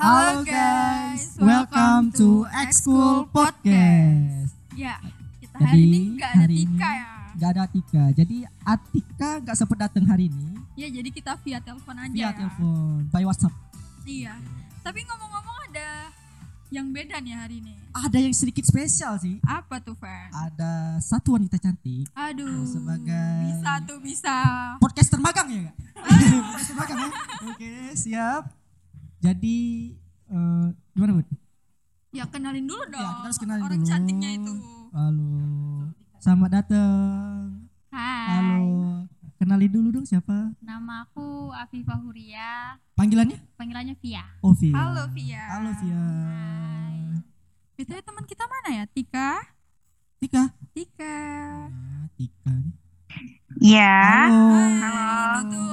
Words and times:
Halo 0.00 0.40
guys, 0.42 1.36
welcome 1.36 2.08
to 2.10 2.48
X 2.48 2.80
School 2.80 3.28
Podcast. 3.28 4.56
Ya, 4.72 4.96
kita 5.36 5.56
hari 5.60 5.76
Jadi, 5.76 5.84
ini 5.84 5.98
nggak 6.16 6.30
ada 6.32 6.46
Tika 6.46 6.56
ini 6.56 6.80
ya. 6.96 7.08
Gak 7.30 7.48
ada 7.48 7.60
Atika, 7.62 8.04
jadi 8.10 8.36
Atika 8.60 9.30
gak 9.40 9.54
sempet 9.54 9.78
datang 9.78 10.04
hari 10.04 10.26
ini 10.26 10.56
Ya, 10.72 10.88
jadi 10.88 11.08
kita 11.08 11.36
via 11.38 11.56
telepon 11.58 11.92
aja 11.94 12.08
via 12.10 12.22
ya. 12.22 12.30
telepon, 12.32 13.04
by 13.08 13.22
WhatsApp. 13.22 13.52
Iya. 14.02 14.34
Tapi 14.80 15.04
ngomong-ngomong 15.04 15.56
ada 15.68 16.08
yang 16.70 16.88
beda 16.88 17.16
nih 17.18 17.34
hari 17.34 17.60
ini. 17.60 17.76
Ada 17.92 18.16
yang 18.16 18.32
sedikit 18.32 18.64
spesial 18.64 19.16
sih. 19.16 19.36
Apa 19.42 19.78
tuh, 19.78 19.92
Fan? 19.94 20.32
Ada 20.32 20.96
satu 20.98 21.34
wanita 21.34 21.56
cantik, 21.56 22.08
Aduh. 22.14 22.64
sebagai- 22.64 23.44
Bisa 23.52 23.72
tuh, 23.84 23.98
bisa. 24.00 24.34
podcaster 24.80 25.20
magang 25.20 25.48
ya 25.48 25.60
gak? 25.62 25.76
podcaster 26.48 26.74
magang 26.74 26.98
ya? 26.98 27.10
Oke, 27.46 27.72
siap. 27.94 28.42
Jadi 29.20 29.56
eh, 30.26 30.66
gimana 30.90 31.12
bud? 31.14 31.28
Ya 32.10 32.24
kenalin 32.26 32.66
dulu 32.66 32.82
dong. 32.88 32.98
Ya, 32.98 33.10
kita 33.12 33.24
harus 33.24 33.38
kenalin 33.38 33.62
Orang 33.62 33.80
dulu. 33.80 33.88
cantiknya 33.88 34.30
itu. 34.34 34.52
Halo, 34.90 35.30
selamat 36.18 36.50
datang. 36.52 37.38
Hai, 37.86 38.26
Halo, 38.32 38.62
kenalin 39.36 39.70
dulu 39.70 39.88
dong 39.92 40.06
siapa? 40.06 40.54
nama 40.60 41.04
aku 41.04 41.50
Afifah 41.52 41.98
Huria, 42.00 42.78
Panggilannya? 42.94 43.38
panggilannya 43.54 43.94
Via. 43.96 44.24
Oh 44.40 44.50
Via. 44.50 44.74
Halo, 44.74 45.04
Via. 45.12 45.42
Halo 45.48 45.70
Via. 45.76 46.02
Itu 47.76 47.92
teman 47.92 48.24
kita 48.24 48.44
mana 48.44 48.68
ya? 48.72 48.84
Tika? 48.86 49.30
Tika. 50.18 50.50
Tika. 50.70 51.16
Nah, 51.66 52.06
Tika 52.14 52.50
nih. 52.52 52.74
Iya. 53.60 53.94
Halo. 54.26 54.44
Hai, 54.50 54.74
itu 55.38 55.40
tuh. 55.50 55.68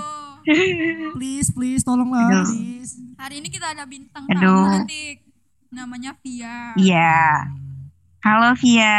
Please, 0.47 1.51
please, 1.51 1.83
tolonglah, 1.83 2.23
Aduh. 2.23 2.47
please. 2.47 2.95
Hari 3.19 3.43
ini 3.43 3.51
kita 3.51 3.75
ada 3.75 3.83
bintang 3.83 4.23
Aduh. 4.31 4.63
tamu 4.63 4.87
Tik. 4.87 5.17
Namanya 5.67 6.15
Via. 6.23 6.71
Iya. 6.79 7.51
Halo 8.23 8.55
Via. 8.55 8.95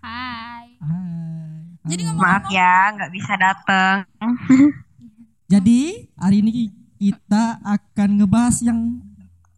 Hai, 0.00 0.80
Hai. 0.80 1.84
Jadi 1.84 2.00
ngomong- 2.08 2.24
Maaf 2.24 2.44
ya 2.48 2.96
nggak 2.96 3.12
bisa 3.12 3.32
datang. 3.36 4.08
Jadi 5.52 6.08
hari 6.16 6.40
ini 6.40 6.72
kita 6.96 7.60
akan 7.60 8.08
ngebahas 8.16 8.64
yang 8.64 9.04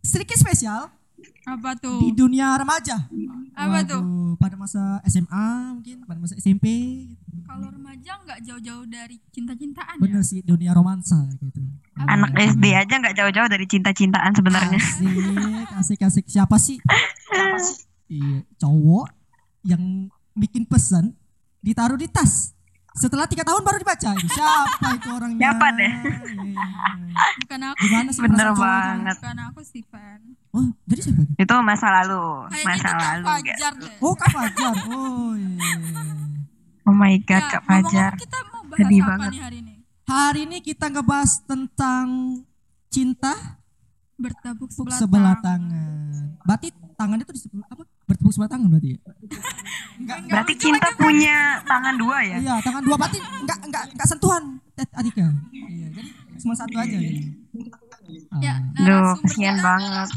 sedikit 0.03 0.35
spesial 0.35 0.91
Apa 1.47 1.79
di 1.79 1.81
tuh? 1.81 1.99
dunia 2.13 2.59
remaja. 2.59 3.07
Apa 3.55 3.87
tuh? 3.87 4.03
Waduh, 4.03 4.35
Pada 4.37 4.59
masa 4.59 4.99
SMA 5.07 5.47
mungkin, 5.79 6.03
pada 6.03 6.19
masa 6.19 6.35
SMP. 6.37 6.67
Kalau 7.47 7.71
remaja 7.71 8.19
nggak 8.21 8.43
jauh-jauh 8.43 8.85
dari 8.85 9.23
cinta-cintaan 9.31 9.97
Bener 10.03 10.21
ya? 10.21 10.27
sih 10.27 10.43
dunia 10.43 10.75
romansa 10.75 11.23
gitu. 11.31 11.63
Anak 11.97 12.35
SD 12.35 12.65
aja 12.75 12.95
nggak 12.99 13.15
jauh-jauh 13.15 13.47
dari 13.49 13.65
cinta-cintaan 13.65 14.35
sebenarnya. 14.35 14.81
Asik, 15.79 16.03
asik, 16.03 16.03
asik. 16.03 16.25
Siapa 16.27 16.57
sih? 16.59 16.83
Iya, 18.11 18.43
cowok 18.59 19.07
yang 19.63 20.11
bikin 20.35 20.67
pesan 20.67 21.15
ditaruh 21.63 21.97
di 21.97 22.11
tas. 22.11 22.56
Setelah 22.97 23.27
tiga 23.27 23.45
tahun 23.45 23.61
baru 23.61 23.77
dibaca. 23.77 24.11
Itu 24.11 24.29
Siapa 24.31 24.89
itu 24.95 25.09
orangnya? 25.11 25.41
Siapa 25.43 25.67
deh? 25.71 25.93
Iya. 25.93 26.67
Bukan 27.39 27.61
aku. 27.63 27.77
Gimana 27.79 28.09
sih 28.09 28.21
Bener 28.23 28.49
banget. 28.53 29.17
Bukan 29.17 29.39
aku 29.45 29.61
sih, 29.63 29.83
Fan. 29.85 30.21
Oh, 30.51 30.65
jadi 30.85 31.01
siapa? 31.05 31.23
itu? 31.37 31.55
Masa 31.61 31.87
lalu, 31.93 32.25
Kayaknya 32.49 32.65
masa 32.65 32.77
itu 32.79 32.89
Kak 32.89 32.97
lalu. 33.05 33.25
guys. 33.25 33.37
Fajar 33.37 33.73
deh. 33.77 33.93
Oh, 34.01 34.15
Kak 34.15 34.29
Fajar. 34.31 34.75
Oh, 34.89 35.31
iya. 35.35 35.71
Oh 36.83 36.95
my 36.95 37.15
god, 37.21 37.43
Ya, 37.43 37.51
Kak 37.51 37.63
Fajar. 37.63 38.11
kita 38.17 38.39
mau 38.47 38.63
bahas 38.65 38.79
Sedih 38.79 39.01
apa 39.01 39.09
banget. 39.13 39.31
nih 39.31 39.43
hari 39.43 39.57
ini? 39.61 39.75
Hari 40.07 40.41
ini 40.43 40.59
kita 40.61 40.87
ngebahas 40.87 41.33
tentang 41.43 42.07
cinta 42.89 43.35
tepuk 44.17 44.71
sebelah, 44.71 44.97
sebelah 44.97 45.37
tangan. 45.37 45.69
tangan. 45.69 46.41
Berarti 46.43 46.69
tangannya 46.95 47.25
tuh 47.25 47.35
di 47.35 47.43
sebelah 47.43 47.67
apa? 47.69 47.85
Bertepuk 48.07 48.31
sebelah 48.31 48.49
tangan 48.49 48.69
berarti 48.69 48.89
ya? 48.89 48.99
Enggak 49.97 50.19
Berarti 50.25 50.53
lucu 50.53 50.63
cinta 50.63 50.87
lagi, 50.87 50.97
punya 50.97 51.37
tangan 51.65 51.95
dua 51.97 52.17
ya? 52.23 52.37
Iya, 52.39 52.55
tangan 52.63 52.83
dua 52.83 52.97
berarti 52.97 53.19
enggak 53.19 53.59
enggak 53.61 53.85
enggak 53.91 54.07
sentuhan 54.07 54.45
Adika. 54.93 55.27
Iya, 55.51 55.87
jadi 55.91 56.11
cuma 56.39 56.55
satu 56.55 56.77
aja 56.77 56.97
ya. 56.97 57.13
Ya, 58.39 58.55
Ah. 58.77 59.17
Duh, 59.17 59.19
banget. 59.59 60.09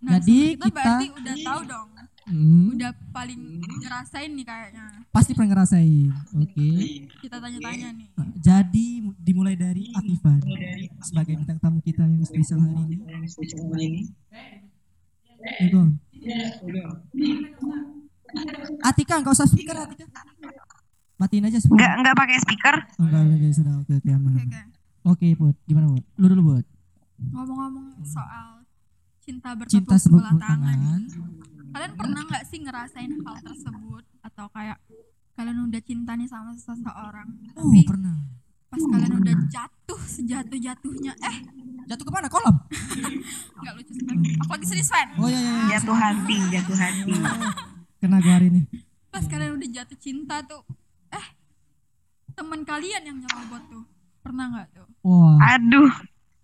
narasumber 0.00 0.10
Jadi 0.10 0.38
kita, 0.50 0.64
kita- 0.64 0.74
berarti 0.74 1.06
udah 1.12 1.34
tahu 1.44 1.60
dong. 1.64 1.88
Hmm, 2.28 2.76
Udah 2.76 2.92
paling 3.08 3.40
ngerasain 3.56 4.28
nih 4.28 4.44
kayaknya. 4.44 4.84
pasti 5.08 5.32
pernah 5.32 5.48
ngerasain. 5.54 6.12
Oke. 6.34 6.68
Kita 7.18 7.40
tanya-tanya 7.40 7.88
nih. 7.94 8.08
Nah, 8.12 8.28
Jadi 8.36 8.86
mu- 9.00 9.16
dimulai 9.16 9.56
dari 9.56 9.88
Afifah 9.90 10.36
nih, 10.38 10.92
sebagai 11.00 11.34
bintang 11.36 11.56
tamu 11.56 11.80
kita 11.80 12.04
yang 12.04 12.20
spesial 12.20 12.60
hari 12.60 12.84
ini. 12.84 14.04
Ya, 15.40 15.66
Go. 15.70 15.88
Atika 18.82 19.14
enggak 19.16 19.34
usah 19.34 19.46
speaker 19.46 19.76
Atika. 19.76 20.20
Matiin 21.16 21.44
aja 21.44 21.58
speaker. 21.58 21.76
Nggak 21.76 21.92
nggak 21.98 22.16
pakai 22.16 22.36
speaker? 22.38 22.76
Oh, 22.94 23.04
enggak, 23.04 23.22
enggak, 23.26 23.52
sudah 23.52 23.74
oke 23.76 23.92
oke 23.92 24.08
aman. 24.08 24.32
Oke, 24.32 24.44
oke. 24.44 24.60
Oke, 25.08 25.26
Bud. 25.34 25.56
Gimana, 25.64 25.86
Bud? 25.88 26.04
Lu 26.14 26.26
dulu, 26.28 26.42
Bud. 26.46 26.64
Ngomong-ngomong 27.18 27.86
soal 28.04 28.62
cinta 29.18 29.50
bertepuk 29.52 29.74
Cinta 29.74 29.96
sebelah 29.96 30.30
tangan. 30.32 30.62
tangan. 30.62 31.00
Kalian 31.68 31.92
pernah 31.94 32.22
nggak 32.24 32.44
sih 32.44 32.58
ngerasain 32.58 33.12
hal 33.18 33.36
tersebut 33.40 34.04
atau 34.22 34.46
kayak 34.48 34.78
kalian 35.34 35.58
udah 35.64 35.80
cinta 35.80 36.12
nih 36.12 36.26
sama 36.26 36.50
seseorang, 36.52 37.28
Oh, 37.52 37.62
tapi 37.64 37.82
pernah. 37.84 38.14
pas 38.68 38.78
kalian 38.80 39.14
udah 39.16 39.34
jatuh 39.48 40.00
sejatuh-jatuhnya, 40.00 41.12
eh 41.14 41.36
Jatuh 41.88 42.04
ke 42.04 42.12
mana? 42.12 42.28
Kolam. 42.28 42.56
nggak 43.64 43.72
lucu 43.80 43.92
sih. 43.96 44.04
Aku 44.44 44.50
lagi 44.52 44.66
serius, 44.68 44.92
Fan. 44.92 45.08
Oh 45.16 45.24
iya 45.24 45.40
iya. 45.40 45.52
iya. 45.56 45.64
Jatuh 45.80 45.96
hati, 45.96 46.36
jatuh 46.52 46.76
hati. 46.76 47.12
Kena 48.04 48.20
gua 48.20 48.32
hari 48.36 48.52
ini. 48.52 48.62
Pas 49.08 49.24
kalian 49.24 49.56
udah 49.56 49.68
jatuh 49.72 49.98
cinta 49.98 50.44
tuh, 50.44 50.62
eh 51.08 51.26
teman 52.36 52.60
kalian 52.62 53.02
yang 53.02 53.16
nyerobot 53.18 53.62
tuh, 53.72 53.84
pernah 54.20 54.44
nggak 54.52 54.68
tuh? 54.76 54.86
Wah, 55.00 55.40
Aduh, 55.56 55.90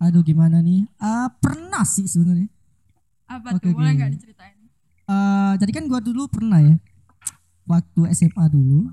aduh 0.00 0.22
gimana 0.24 0.64
nih? 0.64 0.88
Ah, 0.96 1.28
pernah 1.28 1.84
sih 1.84 2.08
sebenarnya. 2.08 2.48
Apa 3.28 3.60
Oke, 3.60 3.68
tuh? 3.68 3.76
Boleh 3.76 3.92
nggak 3.94 4.16
diceritain? 4.16 4.56
Eh, 5.04 5.52
jadi 5.60 5.70
kan 5.76 5.84
gua 5.86 6.00
dulu 6.00 6.24
pernah 6.32 6.64
ya. 6.64 6.74
Waktu 7.68 8.00
SMA 8.16 8.44
dulu. 8.48 8.88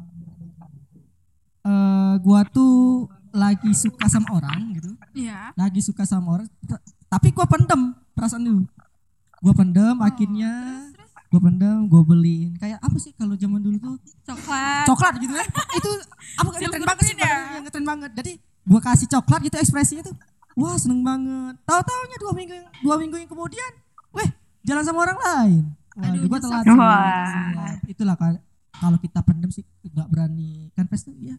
Eh, 1.63 2.13
gua 2.19 2.43
tuh 2.43 3.07
lagi 3.31 3.71
suka 3.71 4.05
sama 4.05 4.27
orang 4.31 4.71
gitu. 4.73 4.91
Iya. 5.13 5.51
Lagi 5.53 5.79
suka 5.79 6.03
sama 6.03 6.27
orang, 6.33 6.47
t- 6.59 6.83
tapi 7.05 7.31
gua 7.31 7.45
pendem 7.45 7.81
perasaan 8.11 8.41
dulu. 8.41 8.63
Gua 9.39 9.53
pendem 9.53 9.93
Oh, 9.93 10.03
akhirnya 10.03 10.51
gua 11.27 11.41
pendem, 11.41 11.77
gua 11.85 12.01
beliin. 12.01 12.53
Kayak 12.55 12.77
apa 12.77 12.97
sih 12.97 13.11
kalau 13.11 13.33
zaman 13.33 13.59
dulu 13.59 13.77
tuh 13.77 13.95
coklat. 14.23 14.83
coklat 14.85 15.13
gitu 15.17 15.31
ya 15.31 15.45
itu 15.79 15.89
apa 16.33 16.47
ngetren 16.51 16.83
banget 16.83 17.03
sih 17.03 17.15
ya? 17.15 17.33
Yang 17.51 17.61
ngetren 17.65 17.85
banget 17.85 18.11
jadi 18.13 18.31
gua 18.61 18.79
kasih 18.79 19.07
coklat 19.09 19.39
gitu 19.41 19.55
ekspresinya 19.57 20.03
tuh 20.03 20.15
wah 20.53 20.75
seneng 20.75 21.01
banget 21.01 21.55
tahu 21.63 21.79
taunya 21.81 22.17
dua 22.17 22.33
minggu 22.33 22.53
yang 22.53 22.67
dua 22.79 22.95
minggu 22.95 23.15
yang 23.15 23.25
kemudian 23.25 23.71
weh 24.11 24.29
jalan 24.61 24.83
sama 24.83 25.01
orang 25.01 25.17
lain 25.17 25.63
Waduh, 25.91 26.07
Aduh, 26.13 26.23
gua 26.25 26.37
nyesek. 26.37 26.63
telat. 26.63 26.65
Wah. 26.71 27.73
Itulah 27.85 28.15
kalau 28.71 28.97
kita 28.97 29.19
pendem 29.21 29.49
sih 29.49 29.63
nggak 29.83 30.07
berani 30.07 30.69
kan 30.71 30.85
pes 30.85 31.03
tuh 31.03 31.15
ya 31.15 31.35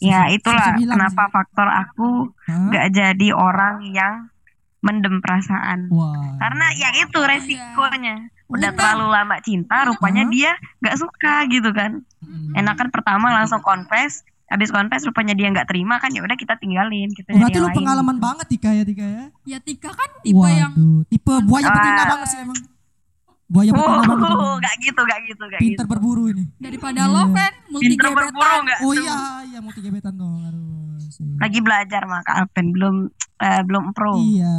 ya 0.00 0.20
itulah 0.28 0.74
kenapa 0.74 1.22
sih. 1.22 1.32
faktor 1.32 1.68
aku 1.68 2.08
Hah? 2.44 2.68
nggak 2.68 2.86
jadi 2.90 3.28
orang 3.30 3.84
yang 3.86 4.32
mendem 4.80 5.20
perasaan. 5.20 5.88
wah 5.88 6.36
Karena 6.36 6.66
yang 6.74 6.94
itu 6.98 7.20
resikonya. 7.20 8.16
Udah 8.48 8.72
terlalu 8.72 9.06
lama 9.06 9.36
cinta, 9.38 9.86
rupanya 9.86 10.26
dia 10.26 10.50
nggak 10.80 10.96
suka 10.96 11.46
gitu 11.46 11.70
kan. 11.70 12.02
Hmm. 12.18 12.50
Enakan 12.52 12.88
pertama 12.88 13.30
langsung 13.30 13.60
confess, 13.60 14.20
habis 14.46 14.68
confess 14.68 15.04
rupanya 15.04 15.32
dia 15.32 15.46
nggak 15.46 15.64
terima 15.64 15.96
kan 15.96 16.10
ya 16.10 16.18
udah 16.18 16.34
kita 16.34 16.56
tinggalin, 16.56 17.06
kita 17.10 17.30
Oh, 17.30 17.38
berarti 17.38 17.54
lu 17.54 17.60
yang 17.60 17.68
lain. 17.68 17.78
pengalaman 17.78 18.16
banget 18.18 18.46
Tika 18.48 18.70
ya 18.72 18.82
Tika 18.82 19.06
ya 19.06 19.24
Ya 19.46 19.58
Tika 19.60 19.90
kan 19.90 20.10
tipe 20.20 20.48
yang 20.48 20.72
waduh 20.72 21.06
tipe 21.06 21.32
buaya 21.44 21.68
betina 21.68 22.02
banget 22.08 22.26
sih 22.26 22.38
emang 22.40 22.58
buaya 23.50 23.70
betina 23.70 23.82
Oh, 23.82 23.98
banget 24.00 24.18
emang. 24.30 24.58
nggak 24.62 24.74
gitu, 24.80 25.00
nggak 25.00 25.20
gitu, 25.26 25.42
nggak 25.42 25.60
pinter 25.60 25.82
gitu. 25.82 25.90
berburu 25.90 26.24
ini 26.28 26.44
daripada 26.56 27.00
lo 27.04 27.22
kan 27.28 27.52
multi 27.66 27.84
Pinter 27.90 28.06
berburu 28.08 28.30
gebetan. 28.30 28.58
nggak? 28.62 28.78
Oh 28.80 28.90
tuh? 28.90 29.02
iya, 29.02 29.16
iya 29.44 29.58
multi 29.58 29.80
gebetan 29.80 30.14
dong. 30.14 30.40
Aduh. 30.40 30.94
sih. 31.10 31.26
Lagi 31.36 31.58
belajar 31.58 32.02
maka 32.06 32.30
Alpen 32.38 32.66
belum 32.70 32.94
eh, 33.36 33.62
belum 33.62 33.84
pro. 33.90 34.14
Iya. 34.16 34.54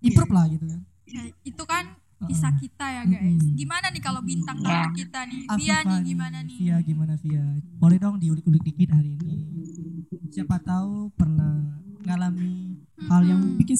Improve 0.00 0.30
lah 0.30 0.44
gitu 0.46 0.64
kan. 0.64 0.80
Ya, 1.06 1.22
itu 1.42 1.62
kan 1.64 1.84
kisah 2.22 2.52
kita 2.54 2.86
ya 2.86 3.02
guys. 3.02 3.40
Mm-mm. 3.40 3.56
Gimana 3.56 3.88
nih 3.88 3.98
kalau 3.98 4.20
bintang 4.20 4.60
Ya. 4.60 4.84
tamu 4.84 4.92
kita 4.92 5.20
nih? 5.24 5.40
Via 5.56 5.78
nih 5.82 5.98
gimana 6.04 6.38
nih? 6.40 6.56
Via 6.58 6.76
gimana 6.82 7.12
Via? 7.16 7.44
Boleh 7.74 7.96
dong 7.96 8.16
diulik-ulik 8.16 8.60
dikit 8.62 8.92
hari 8.92 9.16
ini. 9.16 9.40
Siapa 10.28 10.60
tahu 10.60 11.08
pernah 11.10 11.80
ngalami 12.02 12.76
hal 13.02 13.22
yang 13.24 13.40
bikin 13.56 13.76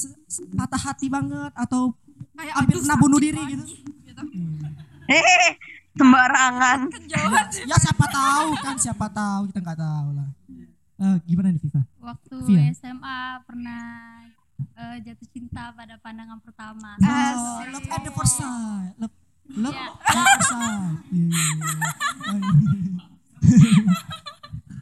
patah 0.55 0.81
hati 0.83 1.07
banget 1.07 1.53
atau 1.55 1.93
Kayak 2.33 2.53
hampir 2.55 2.77
pernah 2.79 2.97
bunuh 2.97 3.19
diri 3.19 3.37
lagi, 3.39 3.53
gitu. 3.55 3.65
Hehehe, 5.06 5.49
sembarangan. 5.93 6.78
Kejauhan 6.88 7.46
sih. 7.49 7.64
ya 7.64 7.76
siapa 7.76 8.06
tahu 8.06 8.49
kan 8.56 8.76
siapa 8.76 9.06
tahu 9.08 9.40
kita 9.49 9.58
nggak 9.61 9.78
tahu 9.78 10.08
lah. 10.14 10.28
Eh, 11.00 11.17
gimana 11.25 11.49
nih 11.49 11.61
Viva? 11.61 11.82
Waktu 11.99 12.34
Via. 12.44 12.70
SMA 12.72 13.19
pernah 13.43 13.82
Eh, 14.61 14.96
jatuh 15.02 15.25
cinta 15.26 15.72
pada 15.72 15.96
pandangan 15.99 16.37
pertama. 16.38 16.93
Wow, 16.96 17.64
love 17.67 17.84
at 17.87 18.00
the 18.02 18.12
first 18.12 18.37
sight. 18.37 18.93
Love, 18.94 19.14
love 19.50 19.72
Iya. 19.72 19.88
at 19.88 20.12
the 20.12 20.20
first 20.22 20.46
sight. 20.46 20.96
Iya. 21.11 21.43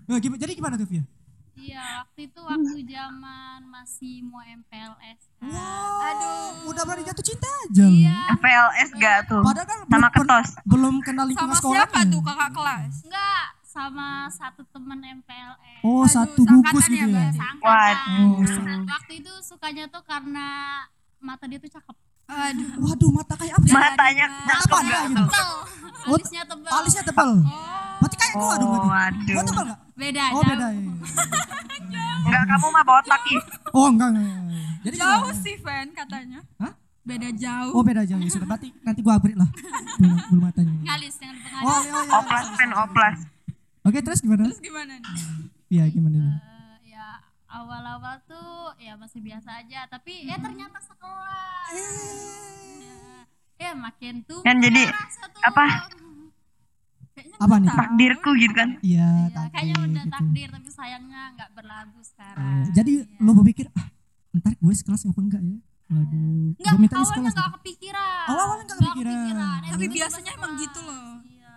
Oh, 0.09 0.19
gimana- 0.23 0.41
jadi 0.41 0.53
gimana 0.53 0.75
tuh 0.75 0.87
Via? 0.87 1.03
Iya, 1.69 1.85
waktu 2.01 2.21
itu 2.25 2.41
waktu 2.41 2.79
zaman 2.83 3.61
masih 3.69 4.15
mau 4.23 4.41
MPLS 4.41 5.21
kan. 5.31 5.47
Wow, 5.47 6.01
Aduh. 6.03 6.73
udah 6.73 6.83
berani 6.83 7.05
jatuh 7.05 7.21
cinta 7.23 7.45
aja. 7.45 7.85
lu. 7.85 7.93
Iya. 7.95 8.19
FPLS 8.35 8.89
gak 8.95 9.19
tuh? 9.27 9.43
Padahal 9.43 9.67
kan 9.67 9.79
Sama 9.83 9.87
belum, 9.87 10.09
ketos. 10.17 10.49
belum 10.65 10.95
kenal 11.01 11.25
lingkungan 11.27 11.53
Sama 11.53 11.61
sekolah. 11.61 11.77
siapa 11.85 11.99
tuh 12.05 12.21
kakak 12.23 12.51
kelas? 12.51 12.95
Enggak, 13.05 13.47
sama 13.63 14.09
satu 14.29 14.63
teman 14.67 14.99
MPLS. 14.99 15.81
Oh, 15.81 16.01
Aduh, 16.01 16.09
satu 16.09 16.41
gugus 16.43 16.85
ya 16.85 16.93
gitu 16.97 17.09
ya. 17.15 17.31
Seangkatan. 17.31 17.97
Oh, 18.19 18.41
Nah, 18.41 18.81
waktu 18.91 19.13
itu 19.19 19.33
sukanya 19.41 19.85
tuh 19.87 20.03
karena 20.03 20.47
mata 21.19 21.45
dia 21.45 21.59
tuh 21.59 21.69
cakep. 21.69 21.97
Aduh. 22.27 22.69
Waduh, 22.83 23.11
mata 23.11 23.35
kayak 23.35 23.55
apa? 23.55 23.65
sih? 23.65 23.73
Matanya 23.73 24.27
Mata 24.29 24.53
cakep 24.59 24.81
gitu? 24.83 24.97
Tebel. 25.19 25.51
Oh, 26.01 26.15
Alisnya 26.15 26.43
tebel. 26.45 26.71
Alisnya 26.71 27.03
tebal. 27.03 27.31
Oh. 27.41 27.97
Berarti 28.31 28.39
kayak 28.39 28.39
gua 28.39 28.55
dong 28.55 28.71
Oh, 28.71 28.83
berarti. 28.85 29.21
Gua 29.27 29.35
waduh. 29.35 29.47
tebal 29.49 29.65
gak? 29.67 29.81
Beda, 29.95 30.23
Oh, 30.23 30.31
jauh. 30.37 30.47
beda 30.47 30.67
ya. 30.69 30.81
Enggak, 32.19 32.45
kamu 32.47 32.67
mah 32.69 32.85
botak 32.85 33.23
ih. 33.27 33.41
Oh, 33.71 33.87
enggak, 33.89 34.09
enggak. 34.11 34.25
enggak. 34.27 34.73
Jadi 34.79 34.97
Jauh 34.97 35.11
gimana? 35.23 35.43
sih 35.43 35.55
Van 35.59 35.89
katanya. 35.91 36.41
Hah? 36.57 36.73
Beda 37.03 37.29
jauh. 37.33 37.73
Oh, 37.73 37.83
beda 37.83 38.03
jauh. 38.05 38.21
Ya 38.21 38.29
sudah, 38.29 38.47
berarti 38.47 38.69
nanti 38.79 39.01
gua 39.01 39.17
upgrade 39.17 39.37
lah. 39.37 39.51
Bulu, 39.97 40.15
bulu 40.29 40.41
matanya. 40.43 40.73
Ngalis, 40.79 41.15
jangan 41.17 41.35
lupa 41.35 41.49
ngalis. 41.51 41.67
Oh, 41.67 41.81
iya, 41.81 41.97
iya. 41.99 42.13
Oplas 42.15 42.47
pen 42.53 42.71
oplas. 42.71 43.19
Oke, 43.83 43.99
terus 43.99 44.21
gimana? 44.21 44.43
Terus 44.45 44.61
gimana 44.61 44.93
nih? 44.95 45.15
Iya, 45.69 45.85
gimana 45.89 46.17
nih? 46.19 46.37
Eh, 46.37 46.77
ya 46.91 47.07
awal-awal 47.49 48.21
tuh 48.23 48.49
ya 48.77 48.93
masih 48.95 49.19
biasa 49.19 49.51
aja 49.59 49.85
tapi 49.87 50.23
ya 50.23 50.37
ternyata 50.37 50.77
sekelas 50.79 51.73
ya, 52.79 53.01
ya 53.59 53.71
makin 53.75 54.21
tuh 54.23 54.41
Kan 54.43 54.61
jadi, 54.61 54.85
apa? 55.43 55.65
Kayaknya 57.19 57.37
Apa 57.41 57.55
nih? 57.57 57.67
tahu. 57.67 57.77
Takdirku 57.77 58.31
gitu 58.37 58.55
kan. 58.55 58.69
Iya, 58.81 59.03
ya, 59.03 59.11
takdir 59.29 59.51
kayaknya 59.51 59.75
udah 59.77 59.89
gitu. 60.01 60.15
takdir 60.15 60.49
tapi 60.49 60.69
sayangnya 60.71 61.23
nggak 61.35 61.51
berlabuh 61.53 62.05
sekarang 62.05 62.39
Eh, 62.39 62.65
Jadi 62.73 62.93
Iya. 62.97 63.19
lo 63.19 63.31
berpikir, 63.35 63.67
ah, 63.73 63.87
ntar 64.33 64.53
gue 64.55 64.73
sekelas 64.73 65.03
apa 65.05 65.19
enggak 65.19 65.43
ya? 65.43 65.59
Waduh, 65.89 66.53
nggak 66.55 66.69
gue 66.69 66.79
minta 66.79 66.95
awalnya 66.95 67.11
sekelas. 67.11 67.33
nggak 67.33 67.43
gitu. 67.43 67.57
kepikiran 67.57 68.25
Oh, 68.25 68.37
awalnya 68.37 68.63
nggak 68.63 68.79
Nggak 68.79 68.95
kepikiran. 68.95 69.59
Ya, 69.59 69.71
Tapi 69.73 69.87
biasanya 69.91 70.31
emang 70.33 70.53
gitu 70.57 70.81
loh. 70.81 71.07
Iya. 71.25 71.53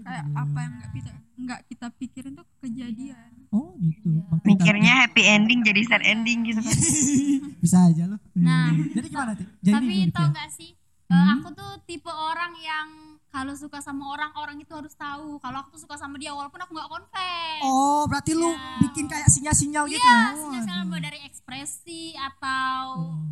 Kayak 0.00 0.24
apa 0.32 0.58
yang 0.58 0.72
nggak 0.76 0.90
kita 0.92 1.10
nggak 1.40 1.60
kita 1.66 1.86
pikirin 1.96 2.32
tuh 2.34 2.46
kejadian. 2.58 3.30
Oh 3.50 3.74
gitu. 3.76 4.10
Iya. 4.12 4.36
Mikirnya 4.44 4.92
happy 5.00 5.22
ending 5.24 5.60
jadi 5.60 5.80
sad 5.82 6.02
ending 6.04 6.38
gitu 6.44 6.60
kan. 6.60 6.76
bisa 7.62 7.78
aja 7.84 8.04
lo. 8.06 8.16
Nah. 8.32 8.70
jadi 8.90 9.06
gimana 9.08 9.32
tuh? 9.34 9.48
Jadi 9.58 9.74
tapi 9.74 9.94
tau 10.06 10.20
Tia? 10.20 10.30
nggak 10.30 10.48
sih 10.50 10.70
eh, 10.70 11.10
Hmm? 11.10 11.28
aku 11.34 11.48
tuh 11.50 11.70
tipe 11.82 12.06
orang 12.06 12.54
yang 12.54 12.88
kalau 13.30 13.54
suka 13.54 13.78
sama 13.78 14.04
orang 14.08 14.30
orang 14.34 14.56
itu 14.56 14.70
harus 14.70 14.90
tahu 14.92 15.38
kalau 15.38 15.60
aku 15.60 15.72
tuh 15.72 15.80
suka 15.80 15.94
sama 15.94 16.14
dia 16.16 16.30
walaupun 16.30 16.58
aku 16.58 16.72
nggak 16.72 16.90
confess 16.90 17.62
Oh, 17.62 18.02
berarti 18.04 18.32
lu 18.32 18.48
Iya. 18.48 18.80
bikin 18.80 19.04
kayak 19.06 19.26
sinyal-sinyal 19.26 19.84
gitu. 19.86 20.00
Iya, 20.00 20.18
Oh, 20.28 20.38
sinyal-sinyal 20.48 20.82
mulai 20.84 21.02
dari 21.04 21.18
ekspresi 21.22 22.02
atau 22.12 22.82
Oh. 22.98 23.22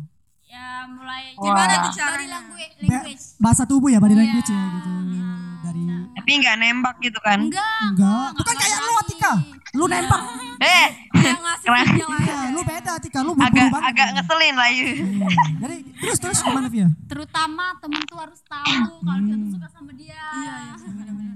ya 0.41 0.67
mulai 0.87 1.35
Wah. 1.35 1.43
Gimana 1.43 1.73
tuh 1.75 1.81
body 1.85 1.89
caranya? 1.93 2.29
language, 2.33 2.73
Ba- 2.73 2.83
language. 2.87 3.23
bahasa 3.37 3.63
tubuh 3.63 3.87
ya, 3.87 3.97
body 3.97 4.11
Iya, 4.11 4.21
language 4.21 4.49
ya 4.49 4.61
gitu. 4.71 4.91
gitu. 4.95 5.23
Dari 5.59 5.81
Tapi 6.15 6.31
nggak 6.37 6.55
nembak 6.57 6.95
gitu 6.99 7.19
kan. 7.19 7.39
Enggak, 7.41 7.65
enggak, 7.85 8.27
enggak 8.29 8.37
bukan 8.37 8.55
kayak 8.55 8.77
lu. 8.79 8.93
Atika. 8.99 9.31
Lu 9.71 9.85
nembak. 9.85 10.21
Eh, 10.59 10.87
ngasih. 11.15 11.71
Iya, 12.03 12.51
lu 12.51 12.59
beda 12.61 12.91
Atika, 12.93 13.23
lu 13.23 13.31
agak 13.33 13.71
banget. 13.71 13.89
agak 13.89 14.07
ngeselin 14.11 14.55
lah 14.55 14.69
yuk. 14.69 14.87
Iya. 14.91 15.27
Jadi 15.57 15.75
terus 15.97 16.17
terus 16.19 16.39
gimana 16.41 16.67
Via? 16.67 16.91
Terutama 17.05 17.79
temen 17.79 18.03
tuh 18.03 18.19
harus 18.19 18.43
tahu 18.43 18.67
kalau 18.99 19.21
dia 19.21 19.35
tuh 19.35 19.39
Hmm. 19.41 19.55
suka 19.55 19.67
sama 19.69 19.91
dia. 19.93 20.19
Iya, 20.19 20.53
iya, 20.59 20.73
benar-benar. 20.75 21.35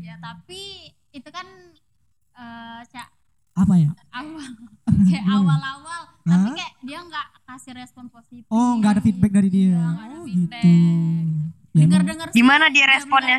Ya, 0.00 0.14
tapi 0.18 0.60
itu 1.10 1.28
kan 1.28 1.44
eh 2.34 2.80
cak 2.88 3.08
Apa 3.54 3.74
ya? 3.76 3.90
awal 4.10 4.48
kayak 5.06 5.24
awal-awal 5.28 6.00
tapi 6.22 6.48
kayak 6.54 6.72
dia 6.80 6.98
nggak 7.00 7.26
kasih 7.44 7.72
respon 7.74 8.08
positif 8.08 8.48
Oh, 8.48 8.74
nggak 8.74 8.90
ada 8.90 9.02
feedback 9.02 9.32
dari 9.34 9.50
dia. 9.52 9.76
Iya, 9.76 9.84
ada 10.00 10.14
Oh, 10.14 10.24
feedback. 10.24 10.62
gitu. 10.64 10.80
Ya, 11.70 11.80
dengar 11.82 12.00
emang- 12.00 12.08
dengar 12.08 12.26
Gimana 12.30 12.64
dia 12.70 12.86
responnya? 12.88 13.38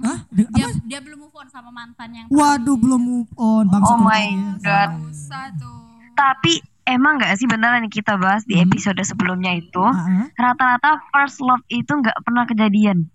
Hah? 0.00 0.18
Dia 0.28 0.46
apa? 0.46 0.68
dia 0.82 0.98
belum 0.98 1.18
move 1.20 1.34
on 1.34 1.46
sama 1.46 1.68
mantan 1.68 2.08
yang 2.10 2.26
Waduh, 2.26 2.72
tadi. 2.72 2.82
belum 2.82 3.00
move 3.00 3.30
on. 3.34 3.64
Bangsa 3.66 3.90
Oh 3.90 3.98
my 3.98 4.24
God. 4.58 4.90
Susah 5.06 5.46
tuh. 5.54 5.78
Tapi 6.12 6.52
emang 6.84 7.16
nggak 7.16 7.32
sih 7.34 7.44
beneran 7.44 7.82
yang 7.82 7.92
kita 7.92 8.16
bahas 8.16 8.42
di 8.42 8.54
Hmm. 8.54 8.64
episode 8.64 8.96
sebelumnya 9.00 9.52
itu 9.54 9.78
Ah, 9.78 10.24
ah. 10.24 10.26
rata-rata 10.34 10.90
first 11.10 11.38
love 11.38 11.60
itu 11.68 11.88
nggak 11.88 12.16
pernah 12.20 12.44
kejadian. 12.44 13.08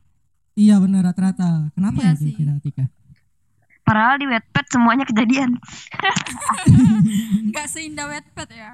Iya 0.54 0.78
benar 0.78 1.04
rata-rata. 1.06 1.68
Kenapa 1.72 2.00
Iya 2.00 2.12
ya 2.12 2.14
sih. 2.16 2.32
kira 2.32 2.56
Tika? 2.60 2.86
Padahal 3.82 4.18
di 4.18 4.26
Wattpad 4.26 4.66
semuanya 4.68 5.04
kejadian. 5.04 5.62
Nggak 7.46 7.68
seindah 7.68 8.08
Wattpad 8.08 8.50
ya. 8.50 8.72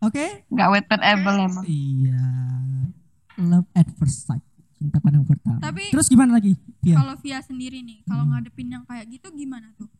Oke. 0.00 0.42
Nggak 0.48 0.68
Wattpad-able 0.68 1.36
emang. 1.40 1.64
Iya. 1.64 2.22
Love 3.38 3.68
at 3.72 3.86
first 3.94 4.24
sight. 4.24 4.42
Cinta 4.86 4.98
pandang 4.98 5.24
pertama. 5.24 5.58
Tapi- 5.58 5.90
terus 5.90 6.06
gimana 6.06 6.30
lagi? 6.32 6.54
Via? 6.80 6.94
Kalau 6.94 7.14
Via 7.18 7.38
sendiri 7.40 7.78
nih, 7.80 7.98
kalau 8.04 8.22
Hmm. 8.22 8.32
ngadepin 8.32 8.68
yang 8.68 8.84
kayak 8.84 9.10
gitu 9.10 9.26
gimana 9.32 9.74
tuh? 9.74 9.90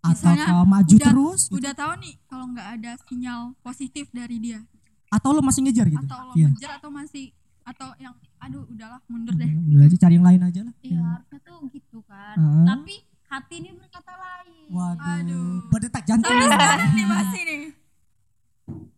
Atau 0.00 0.14
misalnya 0.30 0.62
maju 0.64 0.94
udah- 0.94 1.06
terus 1.08 1.40
gitu? 1.44 1.58
Udah 1.58 1.72
tahu 1.72 1.92
nih 1.96 2.14
kalau 2.24 2.46
nggak 2.48 2.68
ada 2.72 2.92
sinyal 3.04 3.40
positif 3.60 4.06
dari 4.10 4.38
dia, 4.38 4.62
atau 5.08 5.30
lo 5.30 5.40
masih 5.40 5.62
ngejar 5.62 5.86
gitu? 5.88 6.02
atau 6.04 6.18
lo 6.20 6.32
Via? 6.32 6.48
ngejar 6.48 6.70
atau 6.76 6.90
masih 6.90 7.24
atau 7.62 7.88
yang 7.96 8.10
aduh 8.40 8.62
udahlah 8.64 8.98
mundur 9.06 9.30
deh. 9.32 9.46
Udah 9.46 9.84
aja 9.84 9.96
cari 9.96 10.14
yang 10.14 10.24
lain 10.24 10.40
aja 10.40 10.60
lah. 10.60 10.74
iya 10.80 10.98
harusnya 10.98 11.38
tuh 11.40 11.58
gitu 11.68 11.98
kan 12.02 12.34
Ah. 12.34 12.66
tapi 12.68 12.94
hati 13.28 13.54
ini 13.56 13.70
berkata 13.72 14.12
lain 14.12 14.66
Waduh. 14.68 15.14
Aduh. 15.16 15.50
Berdetak 15.68 16.02
jantung. 16.04 16.30
Sampai 16.32 16.50
sekarang 16.52 16.90
nih 16.92 17.06
masih 17.08 17.42
nih. 17.44 17.62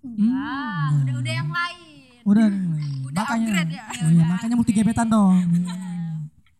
enggak 0.02 0.84
Hmm. 0.86 1.00
udah 1.02 1.14
udah 1.18 1.34
yang 1.34 1.50
lain 1.50 1.93
Udah, 2.24 2.48
Udah 3.08 3.22
makanya, 3.24 3.46
upgrade 3.46 3.72
ya? 3.76 3.84
Oh 4.04 4.10
iya, 4.10 4.24
makanya 4.24 4.54
multi 4.56 4.72
gebetan 4.72 5.08
dong. 5.08 5.36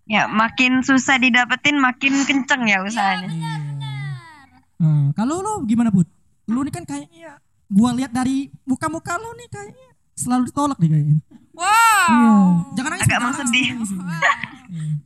Ya 0.04 0.28
makin 0.28 0.84
susah 0.84 1.16
didapetin 1.16 1.80
makin 1.80 2.28
kenceng 2.28 2.68
ya 2.68 2.84
usahanya. 2.84 3.24
benar 3.24 3.60
benar 3.72 4.04
Hmm, 4.76 5.16
kalau 5.16 5.40
lo 5.40 5.64
gimana 5.64 5.88
Put? 5.88 6.04
Lu 6.44 6.60
nih 6.60 6.76
kan 6.76 6.84
kayaknya 6.84 7.40
gua 7.72 7.96
lihat 7.96 8.12
dari 8.12 8.52
muka-muka 8.68 9.16
lu 9.16 9.32
nih 9.32 9.48
kayaknya 9.48 9.88
selalu 10.12 10.52
ditolak 10.52 10.76
nih 10.76 10.90
kayaknya. 10.92 11.16
Wow. 11.56 11.64
Iya. 12.04 12.34
Jangan 12.76 12.90
nangis. 12.92 13.04
Agak 13.08 13.12
jangan 13.16 13.24
mau 13.24 13.32
nangis, 13.32 13.48
sedih. 13.48 13.66
Wah. 13.96 14.38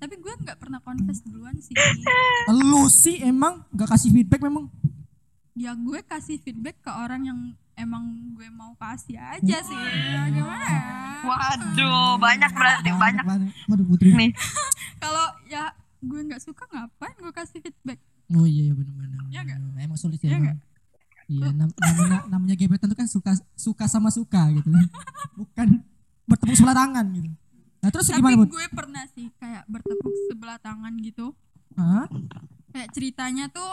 Tapi 0.02 0.14
gue 0.18 0.34
nggak 0.42 0.58
pernah 0.58 0.80
confess 0.82 1.18
duluan 1.22 1.54
sih. 1.62 1.74
Lu 2.50 2.90
sih 2.90 3.22
emang 3.22 3.62
gak 3.70 3.94
kasih 3.94 4.10
feedback 4.10 4.42
memang. 4.42 4.66
Ya 5.54 5.78
gue 5.78 6.00
kasih 6.02 6.42
feedback 6.42 6.74
ke 6.82 6.90
orang 6.90 7.22
yang 7.22 7.38
emang 7.78 8.04
gue 8.32 8.48
mau 8.50 8.74
kasih 8.76 9.14
aja 9.16 9.56
sih. 9.60 9.78
Ya, 9.78 10.26
gimana 10.28 10.66
ya? 10.66 10.82
Waduh 11.20 12.14
banyak 12.16 12.50
berarti 12.50 12.90
banyak. 12.92 13.24
banget. 13.24 13.50
Waduh 13.64 13.86
Putri. 13.86 14.10
Nih. 14.12 14.30
Kalau 15.02 15.26
ya 15.46 15.70
gue 15.98 16.20
nggak 16.20 16.38
suka 16.40 16.66
ngapain 16.68 17.14
gue 17.16 17.32
kasih 17.32 17.58
feedback? 17.60 17.98
Oh 18.28 18.44
iya 18.44 18.68
iya 18.68 18.74
benar-benar. 18.74 19.20
Iya 19.28 19.40
nggak? 19.42 19.58
Emang 19.80 19.98
sulit 19.98 20.18
Iya 20.20 20.28
ya. 20.28 20.36
emang. 20.36 20.58
Iya, 21.28 21.48
nam- 21.52 21.76
namanya 21.76 22.18
namanya 22.26 22.54
gebetan 22.54 22.88
itu 22.88 22.96
kan 22.96 23.04
suka 23.06 23.32
suka 23.54 23.84
sama 23.86 24.08
suka 24.08 24.48
gitu. 24.50 24.68
Bukan 25.36 25.84
bertepuk 26.24 26.56
sebelah 26.56 26.76
tangan 26.76 27.04
gitu. 27.10 27.28
Nah, 27.78 27.88
terus 27.88 28.08
Tapi 28.08 28.18
gimana, 28.18 28.42
gue 28.44 28.66
pernah 28.68 29.04
sih 29.08 29.28
kayak 29.36 29.62
bertepuk 29.66 30.10
sebelah 30.26 30.58
tangan 30.58 30.92
gitu. 30.98 31.36
Hah? 31.74 32.08
Kayak 32.68 32.88
ceritanya 32.90 33.44
tuh 33.48 33.70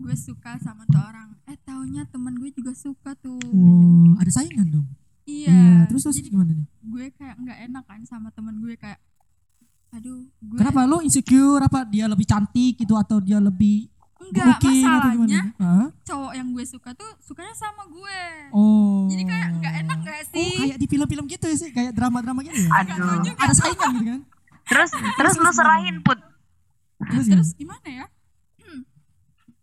gue 0.00 0.14
suka 0.14 0.56
sama 0.58 0.82
tuh 0.84 0.98
orang. 0.98 1.28
Eh 1.44 1.56
taunya 1.60 2.02
teman 2.04 2.34
gue 2.34 2.50
juga 2.50 2.72
suka 2.72 3.12
tuh. 3.14 3.36
Oh, 3.46 4.16
ada 4.16 4.30
saingan 4.30 4.66
dong. 4.66 4.88
Iya. 5.22 5.86
terus 5.86 6.02
terus 6.02 6.18
Jadi 6.18 6.26
gimana 6.28 6.50
nih? 6.50 6.66
gue 6.82 7.04
kayak 7.12 7.36
nggak 7.38 7.58
enak 7.68 7.84
kan 7.84 8.00
sama 8.02 8.28
teman 8.30 8.58
gue 8.58 8.74
kayak 8.74 8.98
aduh 9.90 10.26
gue 10.26 10.58
Kenapa 10.58 10.86
lo 10.86 10.98
insecure 11.00 11.60
apa 11.60 11.82
dia 11.84 12.06
lebih 12.06 12.22
cantik 12.24 12.74
gitu 12.76 12.94
atau 12.94 13.18
dia 13.18 13.38
lebih 13.38 13.86
enggak 14.18 14.58
looking 14.58 14.82
atau 14.82 15.10
masalahnya 15.12 15.42
cowok 16.02 16.32
yang 16.34 16.48
gue 16.50 16.64
suka 16.64 16.90
tuh 16.94 17.10
sukanya 17.18 17.54
sama 17.54 17.86
gue 17.86 18.20
Oh. 18.50 19.06
jadi 19.06 19.22
kayak 19.22 19.48
nggak 19.56 19.74
enak 19.80 19.98
gak 20.00 20.18
Oh, 20.18 20.26
sih 20.34 20.54
kayak 20.58 20.78
di 20.78 20.86
film-film 20.88 21.24
gitu 21.26 21.44
ya 21.46 21.56
sih, 21.56 21.70
kayak 21.70 21.92
drama-drama 21.94 22.42
gitu 22.42 22.58
ya. 22.60 22.70
Aduh. 22.82 23.22
Ada 23.34 23.54
saingan 23.54 23.88
gitu 23.92 24.04
kan? 24.04 24.20
Terus 24.66 24.90
terus 24.90 25.34
lu 25.36 25.50
serahin 25.50 25.96
put. 26.00 26.18
Terus, 27.00 27.26
terus 27.28 27.50
gimana 27.54 27.86
ya. 27.86 28.06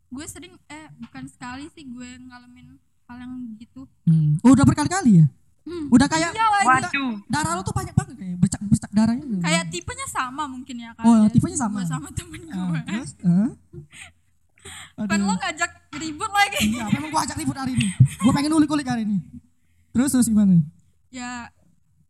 Gue 0.08 0.26
sering 0.26 0.54
eh 0.66 0.88
bukan 0.98 1.24
sekali 1.26 1.68
sih 1.70 1.84
gue 1.84 2.10
ngalamin 2.22 2.76
hal 3.06 3.18
yang 3.18 3.34
gitu 3.56 3.84
Hmm. 4.04 4.40
Oh, 4.40 4.52
udah 4.52 4.64
berkali-kali 4.64 5.20
ya? 5.20 5.26
Hmm. 5.64 5.88
Udah 5.90 6.06
kayak 6.06 6.32
Iya. 6.32 6.48
Waduh. 6.62 7.20
darah 7.28 7.54
lo 7.54 7.62
tuh 7.62 7.72
banyak 7.72 7.92
banget 7.92 8.16
kayak 8.16 8.38
bercak-bercak 8.38 8.88
darahnya. 8.90 9.24
tuh. 9.26 9.40
kayak 9.42 9.64
tipenya 9.68 10.08
sama 10.08 10.44
mungkin 10.46 10.76
ya 10.78 10.92
kan 10.94 11.04
Oh, 11.04 11.28
tipenya 11.28 11.58
sama. 11.58 11.76
gue 11.78 11.88
sama 11.88 12.08
temen 12.12 12.40
Ah, 12.48 12.68
gue 12.68 12.82
terus? 12.86 13.12
Hah? 13.22 13.52
kan 15.08 15.20
lo 15.22 15.34
ngajak 15.34 15.72
ribut 15.94 16.28
lagi 16.30 16.60
Iya, 16.70 16.86
memang 16.90 17.10
gua 17.10 17.22
ajak 17.24 17.38
ribut 17.38 17.56
hari 17.56 17.72
ini. 17.74 17.88
Gua 18.18 18.32
pengen 18.32 18.52
ulik-ulik 18.54 18.84
hari 18.86 19.04
ini. 19.04 19.18
Terus 19.90 20.12
terus 20.12 20.28
gimana? 20.28 20.60
ya 21.08 21.48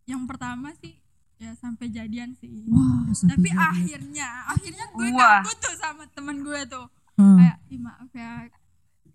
yang 0.04 0.26
pertama 0.26 0.74
sih 0.76 0.98
ya 1.36 1.54
sampai 1.54 1.86
jadian 1.88 2.34
sih 2.34 2.66
Wah, 2.66 3.06
sampai 3.12 3.38
tapi 3.38 3.48
jadian. 3.48 3.62
akhirnya 3.70 4.28
akhirnya 4.48 4.86
gue 4.90 5.08
Wah. 5.08 5.38
ngaku 5.38 5.52
tuh 5.56 5.76
sama 5.76 6.04
temen 6.10 6.42
gue 6.42 6.62
tuh 6.66 6.86
Ah. 7.18 7.36
kayak 7.36 7.58
ih 7.68 7.80
maaf 7.80 8.12
ya 8.12 8.32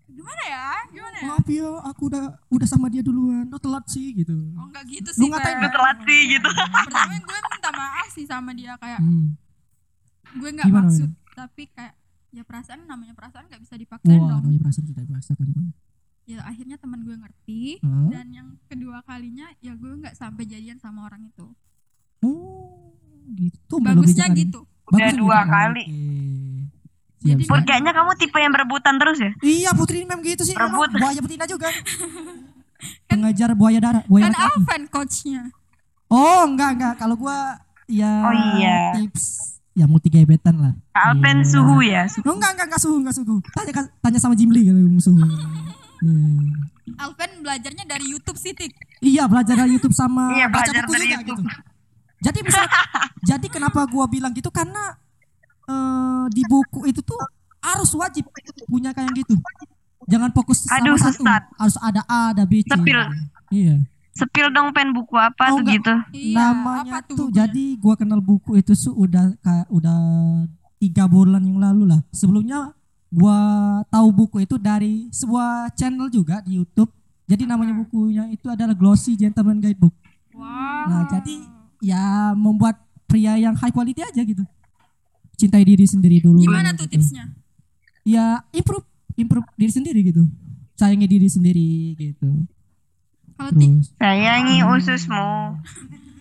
gimana 0.05 0.43
ya 0.45 0.65
gimana 0.87 1.15
ya 1.15 1.25
Maaf 1.25 1.47
ya, 1.47 1.67
aku 1.85 2.01
udah 2.05 2.23
udah 2.47 2.67
sama 2.67 2.85
dia 2.85 2.99
duluan. 2.99 3.47
Lo 3.47 3.57
telat 3.57 3.87
sih 3.87 4.13
gitu. 4.13 4.35
oh 4.53 4.67
enggak 4.67 4.85
gitu 4.85 5.09
Lu 5.09 5.17
sih 5.17 5.27
ngatain 5.27 5.47
kayak 5.49 5.63
Lu 5.63 5.69
telat 5.71 5.97
sih 6.01 6.21
gitu. 6.29 6.49
pertama 6.51 7.13
gue 7.15 7.39
minta 7.41 7.69
maaf 7.73 8.07
sih 8.09 8.25
sama 8.25 8.51
dia 8.51 8.73
kayak 8.75 8.99
Hmm. 8.99 9.33
gue 10.33 10.49
nggak 10.51 10.69
maksud 10.69 11.09
tapi 11.31 11.63
kayak 11.67 11.93
ya 12.29 12.41
perasaan 12.41 12.83
namanya 12.83 13.13
perasaan 13.13 13.45
nggak 13.45 13.61
bisa 13.61 13.73
dipaksain 13.75 14.17
Wah, 14.17 14.29
dong 14.31 14.41
namanya 14.43 14.61
perasaan 14.61 14.85
tidak 14.85 15.03
dipaksakan. 15.05 15.47
ya 16.23 16.39
akhirnya 16.41 16.77
teman 16.77 17.01
gue 17.01 17.15
ngerti 17.15 17.61
Hah? 17.79 18.09
dan 18.09 18.25
yang 18.29 18.47
kedua 18.65 19.01
kalinya 19.01 19.49
ya 19.59 19.73
gue 19.73 19.91
nggak 19.95 20.13
sampai 20.13 20.43
jadian 20.43 20.77
sama 20.77 21.05
orang 21.05 21.23
itu 21.23 21.47
Oh, 22.21 22.93
gitu. 23.29 23.77
bagusnya 23.79 24.27
gitu 24.31 24.63
Udah 24.85 24.99
Bagusnya 24.99 25.13
dua 25.15 25.37
gitu. 25.39 25.49
kali. 25.49 25.83
Siap, 27.23 27.39
Jadi. 27.39 27.47
Pur, 27.47 27.59
kayaknya 27.63 27.91
kamu 27.91 28.11
tipe 28.15 28.35
yang 28.35 28.51
berebutan 28.51 28.99
terus 28.99 29.17
ya? 29.17 29.31
Iya, 29.39 29.71
Putri 29.71 30.03
memang 30.03 30.19
gitu 30.21 30.43
sih. 30.43 30.51
Berebut. 30.51 30.91
Buaya 30.93 31.19
betina 31.19 31.45
juga. 31.45 31.71
Pengajar 33.07 33.53
buaya 33.53 33.79
darat, 33.79 34.03
buaya 34.05 34.27
kan. 34.27 34.51
Alvan 34.51 34.81
coachnya 34.87 35.41
Oh, 36.05 36.43
enggak 36.43 36.75
enggak. 36.75 36.93
Kalau 36.97 37.15
gua 37.15 37.57
ya 37.85 38.11
Oh, 38.21 38.33
iya. 38.53 38.91
tips 38.93 39.55
ya 39.73 39.87
multi 39.87 40.05
gebetan 40.05 40.59
lah. 40.59 40.73
Alpen 40.93 41.41
Iya. 41.41 41.47
suhu 41.47 41.77
ya. 41.79 42.03
suhu. 42.05 42.27
Oh, 42.27 42.35
enggak 42.35 42.51
enggak 42.53 42.67
enggak 42.67 42.81
suhu 42.81 42.95
enggak 42.99 43.15
suhu. 43.15 43.35
Tanya 43.49 43.71
tanya 43.97 44.19
sama 44.19 44.35
Jimli 44.35 44.61
kalau 44.63 44.83
musuh. 44.89 45.15
Iya. 46.03 46.99
Alvan 46.99 47.31
belajarnya 47.39 47.87
dari 47.87 48.03
YouTube 48.05 48.35
sih 48.35 48.51
Tik 48.51 48.75
Iya 48.99 49.23
belajar 49.23 49.55
dari 49.55 49.71
YouTube 49.71 49.95
sama 49.95 50.35
Iya, 50.35 50.51
baca 50.51 50.67
belajar 50.67 50.83
buku 50.83 50.91
dari 50.91 51.05
juga 51.05 51.15
YouTube. 51.15 51.39
gitu. 51.39 51.61
Jadi 52.19 52.39
bisa 52.43 52.61
jadi 53.31 53.47
kenapa 53.47 53.79
gua 53.85 54.05
bilang 54.05 54.31
gitu 54.31 54.51
karena 54.51 54.99
eh, 55.65 56.23
di 56.29 56.43
buku 56.43 56.85
itu 56.85 56.99
tuh 56.99 57.17
harus 57.59 57.89
wajib 57.93 58.27
punya 58.65 58.91
kayak 58.91 59.11
gitu. 59.15 59.35
Jangan 60.03 60.31
fokus 60.31 60.63
sama 60.63 60.83
Aduh, 60.83 60.97
satu. 60.97 61.15
sesat. 61.17 61.43
Harus 61.55 61.77
ada 61.79 62.01
A, 62.05 62.31
ada 62.31 62.43
B, 62.43 62.59
C. 62.59 62.67
Sepil. 62.67 62.99
Iya. 63.49 63.75
Sepil 64.11 64.47
dong 64.49 64.69
pen 64.69 64.91
buku 64.91 65.15
apa 65.15 65.49
Oh, 65.49 65.57
tuh 65.57 65.63
enggak. 65.63 65.73
gitu. 65.79 65.93
Iya, 66.13 66.37
Namanya 66.51 66.91
apa 66.93 66.97
tuh 67.03 67.15
bukunya? 67.25 67.35
jadi 67.39 67.65
gua 67.77 67.95
kenal 67.95 68.19
buku 68.19 68.51
itu 68.55 68.73
su 68.73 68.91
udah 68.91 69.33
kayak 69.39 69.65
udah 69.67 69.99
tiga 70.77 71.07
bulan 71.07 71.39
yang 71.39 71.57
lalu 71.57 71.87
lah. 71.87 72.03
Sebelumnya 72.11 72.75
gua 73.09 73.37
tahu 73.87 74.11
buku 74.11 74.43
itu 74.43 74.55
dari 74.57 75.07
sebuah 75.09 75.71
channel 75.71 76.07
juga 76.07 76.41
di 76.41 76.59
YouTube. 76.59 76.91
Jadi 77.23 77.47
namanya 77.47 77.73
bukunya 77.73 78.27
itu 78.27 78.45
adalah 78.45 78.75
Glossy 78.75 79.15
Gentleman 79.15 79.57
Guidebook. 79.57 79.95
wow 80.35 80.83
Nah, 80.83 81.01
jadi 81.07 81.35
ya 81.79 82.03
membuat 82.33 82.83
pria 83.05 83.33
yang 83.33 83.55
high 83.55 83.71
quality 83.71 84.03
aja 84.03 84.19
gitu. 84.19 84.43
Cintai 85.35 85.63
diri 85.63 85.83
sendiri 85.83 86.17
dulu. 86.19 86.39
gimana 86.39 86.71
tuh 86.71 86.85
gitu. 86.85 86.99
tipsnya 86.99 87.25
Ya 88.03 88.43
improve, 88.49 88.83
improve 89.15 89.47
diri 89.53 89.71
sendiri 89.71 89.99
gitu. 90.03 90.23
Sayangi 90.73 91.07
diri 91.07 91.25
sendiri 91.25 91.71
gitu. 91.95 92.29
kalau 93.33 93.49
Sayangi 93.95 94.61
ususmu. 94.61 95.57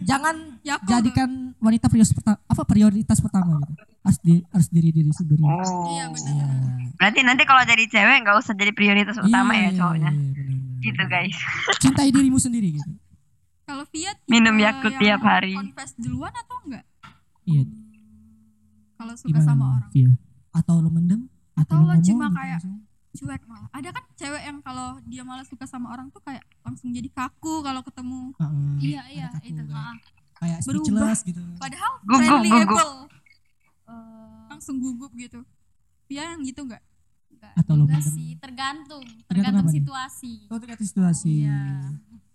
jangan 0.02 0.34
ya 0.60 0.74
aku 0.76 0.86
jadikan 0.88 1.30
wanita 1.56 1.86
prioritas 1.86 2.10
pertama 2.12 2.38
apa 2.42 2.62
prioritas 2.64 3.18
pertama 3.18 3.58
gitu. 3.62 3.82
Harus 4.00 4.18
di, 4.18 4.34
harus 4.44 4.68
diri 4.68 4.90
diri 4.90 5.10
sendiri. 5.10 5.38
Oh. 5.40 5.86
iya 5.88 6.06
benar 6.06 6.30
Iya. 6.32 6.46
Berarti 6.92 7.20
nanti 7.22 7.42
kalau 7.44 7.62
jadi 7.62 7.84
cewek 7.84 8.16
nggak 8.20 8.36
usah 8.36 8.52
jadi 8.52 8.72
prioritas 8.72 9.14
utama 9.16 9.52
Iya, 9.52 9.62
ya 9.64 9.70
cowoknya. 9.76 10.10
iya. 10.10 10.42
Gitu 10.80 11.02
guys. 11.04 11.36
Cintai 11.82 12.10
dirimu 12.10 12.36
sendiri 12.36 12.74
gitu. 12.74 12.90
kalau 13.62 13.86
Fiat 13.86 14.18
Minum 14.26 14.54
yang 14.54 14.74
tiap 14.92 15.20
hari. 15.20 15.54
confess 15.54 15.94
duluan 15.96 16.30
atau 16.30 16.56
enggak 16.62 16.84
Iya. 17.42 17.62
Kalau 19.02 19.14
suka 19.14 19.30
Gimana? 19.32 19.44
sama 19.44 19.64
orang 19.74 19.90
Via? 19.90 20.12
Atau 20.50 20.74
lo 20.78 20.88
mendem? 20.88 21.20
Atau 21.52 21.76
lo 21.76 21.80
lo 21.80 21.86
ngomong 21.90 22.02
cuma 22.02 22.24
gitu 22.24 22.36
kayak- 22.36 22.60
langsung? 22.60 22.78
cuek 23.12 23.42
malah 23.44 23.68
ada 23.70 23.88
kan 23.90 24.04
cewek 24.14 24.40
yang 24.42 24.58
kalau 24.58 24.96
dia 25.04 25.20
malah 25.20 25.44
suka 25.44 25.66
sama 25.66 25.90
orang 25.90 26.08
tuh 26.08 26.22
kayak 26.22 26.40
langsung 26.62 26.88
jadi 26.88 27.04
kaku 27.08 27.60
kalau 27.60 27.82
ketemu 27.82 28.32
Heeh. 28.34 28.72
iya 28.80 29.02
iya 29.06 29.26
kaku 29.28 29.46
itu 29.50 29.62
kan. 29.66 29.94
Kayak 30.34 30.58
Berubah. 30.64 31.12
gitu. 31.20 31.42
padahal 31.54 31.92
Gugup, 32.00 32.18
friendly 32.18 32.50
gugup. 32.50 32.72
able 32.72 32.92
Eh, 33.84 34.40
langsung 34.48 34.76
gugup 34.78 35.12
gitu 35.14 35.44
Via 36.04 36.24
yang 36.26 36.40
gitu 36.40 36.62
enggak 36.62 36.80
enggak 37.28 37.52
Atau 37.54 37.72
lo 37.74 37.84
mendem. 37.84 38.00
sih 38.08 38.30
tergantung 38.38 39.04
Tergantung 39.22 39.28
tergantung 39.28 39.66
nih? 39.66 39.76
situasi 39.76 40.32
Oh, 40.46 40.56
tergantung 40.56 40.88
situasi. 40.88 41.32
Iya. 41.42 41.60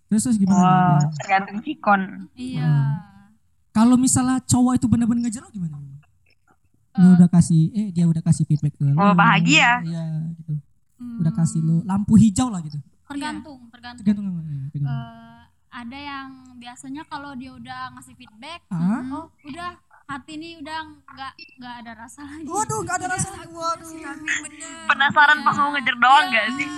Terus 0.06 0.22
terus 0.22 0.36
gimana? 0.36 0.62
Nih? 0.96 1.10
tergantung 1.18 1.58
sikon. 1.60 2.02
iya 2.32 2.70
Kalau 3.70 3.94
misalnya 3.94 4.38
cowok 4.42 4.72
itu 4.74 4.86
bener-bener 4.86 5.22
ngejar 5.24 5.42
lo 5.42 5.50
gimana? 5.50 5.74
Eh, 6.98 7.00
Lu 7.00 7.14
udah 7.14 7.28
kasih 7.28 7.62
eh 7.70 7.88
dia 7.88 8.04
udah 8.04 8.18
kasih 8.20 8.42
feedback 8.44 8.74
ke 8.74 8.82
lo. 8.82 8.92
Oh, 8.92 9.14
bahagia. 9.14 9.78
Iya, 9.80 10.02
gitu. 10.34 10.52
Hmm. 10.98 11.22
Udah 11.22 11.32
kasih 11.32 11.60
lo 11.60 11.80
lampu 11.84 12.14
hijau 12.14 12.50
lah 12.50 12.58
gitu. 12.60 12.78
tergantung 13.08 13.70
tergantung 13.70 14.04
Tergantung 14.04 14.24
ya, 14.44 14.68
tergantung. 14.68 14.84
Eh, 14.84 15.42
ada 15.70 15.96
yang 15.96 16.28
biasanya 16.56 17.02
kalau 17.04 17.32
dia 17.32 17.48
udah 17.50 17.94
ngasih 17.94 18.12
feedback 18.14 18.60
Ah? 18.68 19.00
oh 19.08 19.26
udah 19.42 19.78
hati 20.06 20.34
ini 20.34 20.58
udah 20.58 20.78
nggak 21.06 21.32
nggak 21.56 21.74
ada 21.78 21.92
rasa 21.96 22.20
lagi 22.22 22.44
Waduh, 22.44 22.78
enggak 22.82 22.96
ada 22.98 23.08
rasa 23.08 23.28
lagi. 23.32 23.48
Waduh. 23.48 23.88
Penasaran 24.84 25.38
pas 25.40 25.56
mau 25.56 25.70
ngejar 25.70 25.96
doang 25.96 26.24
Iya. 26.24 26.32
nggak 26.34 26.46
sih? 26.56 26.68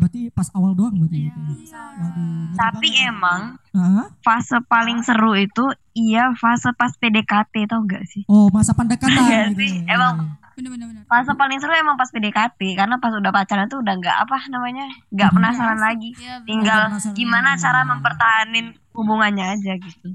Iya. 0.00 0.02
Berarti 0.02 0.32
pas 0.32 0.48
awal 0.50 0.72
doang 0.72 0.96
berarti 0.96 1.18
Iya. 1.18 1.28
gitu. 1.28 1.40
Waduh. 1.70 2.16
ngeri 2.16 2.56
Tapi 2.56 2.88
banget. 2.88 3.10
emang 3.10 3.40
Hah? 3.70 4.06
fase 4.20 4.56
paling 4.64 4.98
seru 5.00 5.32
itu 5.34 5.64
iya 5.92 6.32
fase 6.34 6.72
pas 6.72 6.92
PDKT 6.94 7.54
tau 7.66 7.84
gak 7.84 8.04
sih? 8.06 8.24
Oh, 8.26 8.48
masa 8.48 8.72
pendekatan 8.72 9.12
Iya 9.20 9.40
gitu. 9.46 9.60
sih, 9.60 9.74
ya. 9.78 9.94
emang 9.94 10.40
bener 10.50 10.70
bener 10.70 10.86
bener 10.90 11.02
fase 11.06 11.32
paling 11.34 11.56
seru 11.56 11.72
emang 11.74 11.94
pas 11.94 12.08
PDKT 12.08 12.60
karena 12.74 12.96
pas 12.96 13.12
udah 13.12 13.28
pacaran 13.30 13.64
tuh 13.66 13.80
udah 13.80 13.94
nggak 13.94 14.16
apa 14.18 14.36
namanya 14.48 14.84
nggak 15.10 15.30
penasaran 15.30 15.78
lagi. 15.78 16.12
Iya, 16.14 16.34
bener. 16.38 16.48
Tinggal 16.48 16.80
penasaran 16.90 17.14
gimana 17.14 17.48
lagi. 17.50 17.60
cara 17.60 17.80
mempertahanin 17.86 18.66
hubungannya 18.90 19.46
aja 19.50 19.72
gitu. 19.76 20.08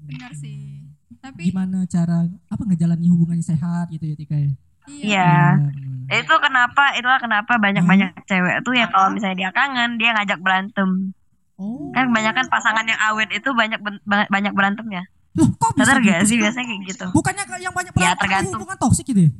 bener 0.00 0.30
sih 0.32 0.86
tapi 1.16 1.50
Gimana 1.50 1.82
cara 1.84 2.22
apa 2.46 2.62
ngejalani 2.62 3.06
hubungannya 3.08 3.42
sehat 3.42 3.90
gitu 3.90 4.06
ya 4.06 4.14
Tika 4.14 4.38
ya? 4.38 4.54
Iya 4.88 5.02
Iya. 5.02 5.30
benar. 5.58 6.22
Itu 6.22 6.34
kenapa 6.38 6.94
itulah 6.94 7.18
kenapa 7.18 7.52
banyak-banyak 7.56 8.14
cewek 8.24 8.62
tuh 8.62 8.72
ya 8.72 8.86
kalau 8.86 9.10
misalnya 9.10 9.36
dia 9.36 9.50
kangen 9.50 9.98
dia 9.98 10.14
ngajak 10.14 10.38
berantem. 10.38 11.10
Oh. 11.56 11.90
Kan 11.90 12.10
kebanyakan 12.10 12.46
pasangan 12.46 12.84
yang 12.84 13.00
awet 13.02 13.26
itu 13.30 13.50
banyak 13.50 13.80
banyak 14.04 14.52
berantemnya. 14.52 15.02
Loh, 15.34 15.50
kok 15.52 15.74
bisa 15.74 15.90
Sadar 15.90 16.00
gak 16.00 16.22
gitu 16.22 16.24
sih 16.24 16.36
biasanya 16.38 16.66
kayak 16.66 16.82
gitu? 16.86 17.06
Bukannya 17.10 17.42
yang 17.58 17.74
banyak 17.74 17.90
Ya, 17.90 17.96
berantem 17.96 18.14
itu 18.14 18.22
tergantung. 18.22 18.58
hubungan 18.60 18.78
toksik 18.78 19.04
gitu 19.04 19.20
ya? 19.20 19.30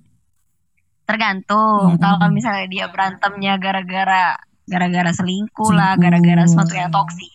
Tergantung. 1.07 1.95
Iya, 1.95 1.99
Kalau 2.03 2.29
misalnya 2.29 2.67
dia 2.67 2.87
berantemnya 2.91 3.53
gara-gara 3.57 4.25
gara-gara 4.67 5.15
selingkuh 5.15 5.71
lah, 5.71 5.95
gara-gara 5.95 6.43
sesuatu 6.43 6.75
yang 6.75 6.91
toksik, 6.91 7.31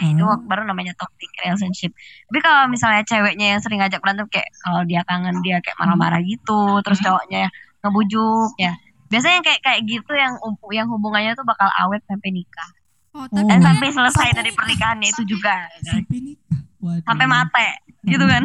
itu 0.00 0.24
Hmm. 0.24 0.48
baru 0.48 0.64
namanya 0.64 0.96
toxic 0.96 1.28
relationship. 1.38 1.92
Tapi 2.26 2.38
kalau 2.40 2.66
misalnya 2.66 3.04
ceweknya 3.04 3.52
yang 3.52 3.60
sering 3.60 3.84
ngajak 3.84 4.00
berantem 4.00 4.24
kayak 4.32 4.48
kalau 4.58 4.80
dia 4.82 5.04
kangen 5.04 5.44
dia 5.44 5.60
kayak 5.60 5.76
marah-marah 5.76 6.24
gitu, 6.24 6.80
terus 6.80 6.96
Hmm. 6.98 7.12
cowoknya 7.12 7.52
ngebujuk 7.80 8.50
ya. 8.56 8.72
Biasanya 9.08 9.34
yang 9.36 9.46
kayak 9.46 9.60
kayak 9.60 9.80
gitu 9.84 10.12
yang 10.14 10.32
yang 10.70 10.86
hubungannya 10.88 11.32
tuh 11.34 11.44
bakal 11.44 11.68
awet 11.76 12.00
sampai 12.06 12.32
nikah. 12.32 12.70
oh 13.10 13.26
tapi 13.26 13.42
Dan 13.44 13.58
sampai 13.58 13.88
selesai 13.90 14.14
Sampai 14.22 14.38
dari 14.38 14.48
nikah. 14.48 14.58
pernikahannya 14.62 15.08
itu 15.10 15.22
juga. 15.26 15.54
Sampai 15.82 16.18
nikah. 16.22 16.60
Waduh. 16.78 17.04
Sampai 17.04 17.26
mate 17.26 17.68
gitu 18.06 18.24
kan. 18.24 18.42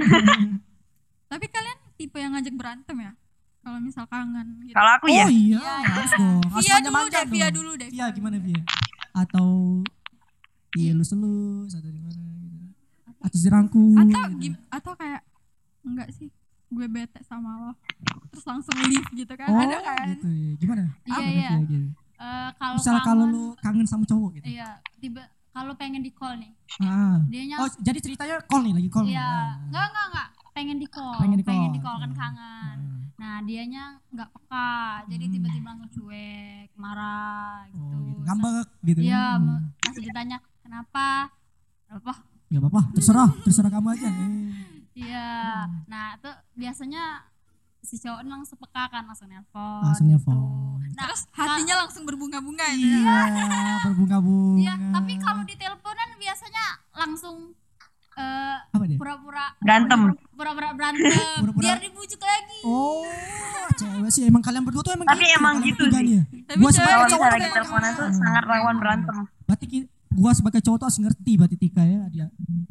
tapi 1.31 1.45
kalian 1.47 1.77
tipe 1.95 2.17
yang 2.17 2.33
ngajak 2.33 2.55
berantem 2.55 2.95
ya 2.99 3.11
kalau 3.65 3.79
misal 3.79 4.05
kangen 4.05 4.45
gitu 4.61 4.71
Kalau 4.71 4.91
aku 4.93 5.05
Oh 5.05 5.09
ya 5.09 5.25
iya, 5.25 5.57
Iya, 5.57 5.73
harus 5.89 6.11
dong. 6.13 6.41
Harus 6.45 6.63
Via 6.63 6.77
dulu 6.79 7.01
deh 7.03 7.25
Via 7.25 7.41
dong. 7.43 7.55
dulu 7.57 7.71
deh 7.75 7.89
Via 7.89 8.05
gimana 8.11 8.37
Via? 8.37 8.61
Atau 9.11 9.47
iya 10.75 10.91
lu 10.91 11.01
selus 11.01 11.71
atau 11.71 11.89
gimana 11.89 12.13
gitu. 12.13 12.69
Atau 13.19 13.37
dirangkul. 13.39 13.97
atau 13.97 14.05
gitu. 14.05 14.37
gim- 14.39 14.61
atau 14.69 14.93
kayak 14.93 15.21
enggak 15.81 16.09
sih 16.11 16.29
gue 16.67 16.87
bete 16.87 17.21
sama 17.23 17.49
lo 17.59 17.71
terus 18.27 18.43
langsung 18.43 18.75
leave 18.83 19.07
gitu 19.15 19.33
kan 19.33 19.47
Oh, 19.47 19.57
ada 19.57 19.77
kan 19.79 20.05
gitu 20.11 20.27
ya. 20.27 20.51
Gimana? 20.57 20.83
Iya, 21.03 21.25
iya. 21.25 21.49
Gitu? 21.59 21.89
Eh, 22.15 22.49
kalau 22.55 22.75
Misalnya 22.77 23.01
kalau 23.03 23.25
lu 23.25 23.43
kangen 23.57 23.85
sama 23.85 24.03
cowok 24.03 24.29
gitu. 24.35 24.45
iya 24.51 24.77
tiba 24.97 25.23
kalau 25.49 25.71
pengen 25.73 25.99
di 25.99 26.11
call 26.11 26.35
nih 26.35 26.51
Ah. 26.79 27.17
dianya 27.25 27.55
Oh, 27.57 27.69
jadi 27.77 27.97
ceritanya 27.97 28.43
call 28.43 28.61
nih 28.61 28.73
lagi 28.73 28.89
call. 28.89 29.03
nih. 29.03 29.15
iya 29.15 29.23
Ah. 29.23 29.51
enggak 29.63 29.85
enggak 29.85 30.05
enggak 30.05 30.27
pengen 30.51 30.77
di 30.77 30.87
call 30.87 31.15
Pengen 31.17 31.37
di 31.37 31.45
call. 31.79 31.97
kan 31.97 32.11
kangen 32.13 32.43
Ah. 32.43 32.74
Nah 33.15 33.39
dianya 33.39 33.83
nggak 34.09 34.29
peka 34.29 34.71
jadi 35.07 35.23
Hmm. 35.23 35.33
tiba-tiba 35.33 35.67
langsung 35.69 35.91
cuek 35.93 36.69
marah 36.75 37.63
gitu, 37.65 37.79
Oh, 37.81 38.01
gitu. 38.05 38.19
Ngambek 38.21 38.67
gitu. 38.83 38.99
iya 39.01 39.25
Hmm. 39.33 39.41
mau- 39.41 39.63
masih 39.81 40.01
ditanya 40.03 40.37
kenapa 40.59 41.07
apa 41.87 42.13
Gak 42.45 42.61
apa-apa, 42.61 42.81
terserah, 42.93 43.29
terserah 43.41 43.67
kamu 43.69 43.87
aja. 43.91 44.05
Eh. 44.05 44.51
iya 45.01 45.29
Hmm. 45.63 45.81
nah 45.85 46.13
itu 46.13 46.29
biasanya 46.55 47.03
si 47.79 47.95
cowok 47.97 48.21
langsung 48.23 48.57
peka 48.57 48.83
kan 48.87 49.03
langsung 49.03 49.27
nelpon 49.27 49.81
Langsung 49.81 50.07
gitu. 50.07 50.25
nelpon. 50.25 50.81
nah 50.91 51.05
Terus 51.05 51.21
hatinya 51.31 51.75
langsung 51.79 52.03
berbunga-bunga 52.03 52.65
itu 52.71 52.83
ya. 52.83 52.97
Iya, 52.97 53.19
berbunga-bunga. 53.83 54.59
Iya, 54.59 54.73
tapi 54.91 55.13
kalau 55.17 55.41
di 55.41 55.53
teleponan 55.53 56.09
biasanya 56.15 56.65
langsung 56.93 57.51
eh, 58.15 58.57
apa 58.65 58.83
dia? 58.85 58.97
pura-pura 58.97 59.45
Berantem. 59.57 60.01
pura-pura 60.31 60.69
berantem 60.71 61.11
Pura-pura- 61.41 61.63
biar 61.63 61.77
dibujuk 61.77 62.19
lagi. 62.19 62.59
Oh, 62.63 63.03
cewek 63.71 64.09
sih 64.09 64.23
emang 64.23 64.39
kalian 64.39 64.63
berdua 64.63 64.81
tuh 64.81 64.93
emang 64.93 65.05
Tapi 65.05 65.21
gitu, 65.21 65.37
emang 65.37 65.55
kalian 65.57 65.69
gitu 65.69 65.83
sih. 65.85 66.05
ya. 66.11 66.23
Tapi 66.45 66.57
Gua 66.57 66.69
sebagai 66.71 67.03
cowok 67.09 67.27
lagi 67.29 67.47
teleponan 67.49 67.91
tuh 67.93 68.07
sangat 68.11 68.43
rawan 68.43 68.75
berantem. 68.77 69.17
Berarti 69.43 69.65
gua 70.09 70.31
sebagai 70.31 70.61
cowok 70.61 70.77
tuh 70.77 70.85
harus 70.85 70.99
ngerti 71.01 71.31
berarti 71.35 71.55
Tika 71.57 71.83
ya 71.83 72.01
dia. 72.07 72.27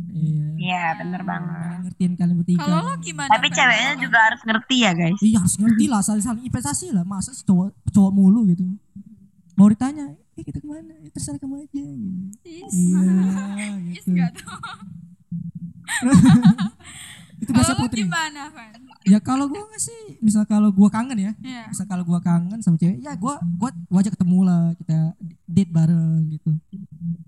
Iya. 0.09 0.47
Iya, 0.55 0.83
bener 0.97 1.21
banget. 1.23 1.53
Kalian 1.53 1.81
ngertiin 1.85 2.13
kalian 2.15 2.37
bertiga. 2.39 2.61
Kalau 2.63 2.79
lo 2.81 2.93
gimana? 2.99 3.29
Tapi 3.29 3.47
ceweknya 3.51 3.93
juga 3.99 4.19
harus 4.23 4.41
ngerti 4.43 4.77
ya 4.79 4.93
guys. 4.93 5.19
Iya 5.19 5.39
harus 5.39 5.57
ngerti 5.59 5.85
lah 5.85 6.01
saling-saling 6.01 6.45
investasi 6.45 6.87
lah. 6.91 7.05
Masa 7.05 7.31
sih 7.31 7.45
cowok 7.45 7.69
cowok 7.87 8.11
mulu 8.11 8.49
gitu. 8.49 8.65
Mau 9.55 9.69
ditanya, 9.69 10.09
eh 10.33 10.43
kita 10.43 10.59
ke 10.59 10.67
mana? 10.67 10.95
Terserah 11.11 11.37
kamu 11.37 11.55
aja. 11.61 11.69
Gitu. 11.69 11.85
Is. 12.45 12.75
Iya, 12.75 13.67
Is 13.93 14.03
gitu. 14.03 14.41
tuh. 14.41 14.59
Itu 17.45 17.51
lo 17.53 17.75
putri. 17.77 18.07
gimana, 18.09 18.49
Van? 18.49 18.73
Ya 19.05 19.21
kalau 19.21 19.45
gua 19.53 19.69
nggak 19.69 19.83
sih, 19.83 20.17
misal 20.25 20.49
kalau 20.49 20.73
gua 20.73 20.89
kangen 20.89 21.19
ya, 21.21 21.33
Iya. 21.45 21.69
misal 21.69 21.85
kalau 21.85 22.01
gua 22.09 22.17
kangen 22.25 22.57
sama 22.65 22.81
cewek, 22.81 23.05
ya 23.05 23.13
gua 23.21 23.37
gua 23.61 23.69
gua 23.93 24.01
ajak 24.01 24.17
ketemu 24.17 24.39
lah, 24.49 24.73
kita 24.81 25.13
date 25.45 25.69
bareng 25.69 26.33
gitu. 26.33 26.51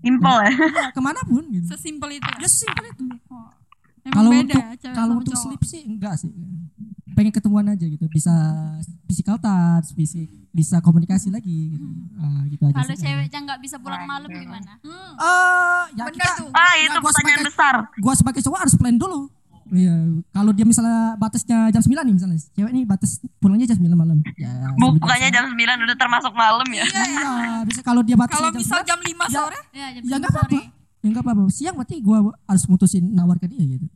Simple 0.01 0.37
ya. 0.41 0.51
Ya 0.57 0.89
ke 0.89 1.01
mana 1.03 1.21
pun 1.21 1.43
gitu. 1.53 1.69
Sesimpel 1.69 2.17
itu. 2.17 2.29
Ya 2.41 2.47
sesimpel 2.49 2.85
itu. 2.89 3.05
Oh. 3.29 3.51
Kalau 4.09 4.29
untuk 4.31 4.57
ya, 4.57 4.91
kalau 4.91 5.13
untuk 5.17 5.33
cowok. 5.33 5.43
sleep 5.43 5.61
sih 5.63 5.81
enggak 5.85 6.13
sih. 6.15 6.31
Pengen 7.09 7.31
ketemuan 7.31 7.65
aja 7.65 7.81
gitu, 7.81 8.05
bisa 8.07 8.29
physical 9.03 9.37
touch, 9.37 9.89
bisa 9.91 10.21
bisa 10.51 10.77
komunikasi 10.79 11.27
lagi 11.27 11.73
gitu. 11.73 11.85
Ah, 12.15 12.45
gitu 12.45 12.61
aja. 12.63 12.77
Kalau 12.77 12.93
ceweknya 12.95 13.39
nggak 13.41 13.59
bisa 13.59 13.75
pulang 13.77 14.05
malam 14.05 14.27
gimana? 14.27 14.77
Hmm. 14.79 15.13
Eh, 15.15 15.83
ya 15.91 16.03
Benar 16.03 16.13
kita 16.13 16.29
tuh. 16.37 16.49
Ah, 16.51 16.73
Ya, 16.75 16.83
itu 16.83 16.93
gua 16.93 17.09
pertanyaan 17.09 17.17
sebagai- 17.35 17.49
besar. 17.49 17.75
gua 17.97 18.13
sebagai 18.13 18.41
cowok 18.41 18.59
harus 18.59 18.75
plan 18.75 18.95
dulu. 18.95 19.21
Iya, 19.67 19.91
kalau 20.31 20.53
dia 20.53 20.63
misalnya 20.63 21.17
batasnya 21.17 21.67
jam 21.69 21.81
9 21.81 21.99
nih 22.01 22.15
misalnya. 22.15 22.39
Cewek 22.53 22.71
nih 22.71 22.83
batas 22.85 23.11
pulangnya 23.35 23.67
jam 23.67 23.75
9 23.75 23.97
malam. 23.97 24.23
Ya. 24.37 24.53
Bukannya 24.77 25.27
jam 25.27 25.43
9 25.49 25.57
udah 25.81 25.97
termasuk 25.97 26.31
malam 26.31 26.63
ya. 26.69 26.85
Iya, 26.85 27.33
bisa 27.65 27.81
kalau 27.81 27.99
dia 27.99 28.15
batasnya 28.15 28.47
Kalau 28.47 28.51
jam 28.53 28.61
misal 28.61 28.79
9, 28.79 28.87
jam 28.87 28.99
5 29.01 29.25
Ya. 29.25 29.33
sore, 29.33 29.59
Ya, 29.59 29.59
jam 29.59 29.73
ya 29.73 29.87
sembilan 29.97 30.07
enggak 30.13 30.31
apa-apa. 30.31 30.47
sore. 30.53 30.65
Ya 30.97 31.07
enggak 31.09 31.23
apa-apa. 31.25 31.41
Siang 31.49 31.75
berarti 31.75 31.95
gua 31.99 32.17
harus 32.41 32.63
mutusin 32.65 33.03
nawar 33.09 33.37
ke 33.37 33.47
dia 33.49 33.59
gitu. 33.59 33.87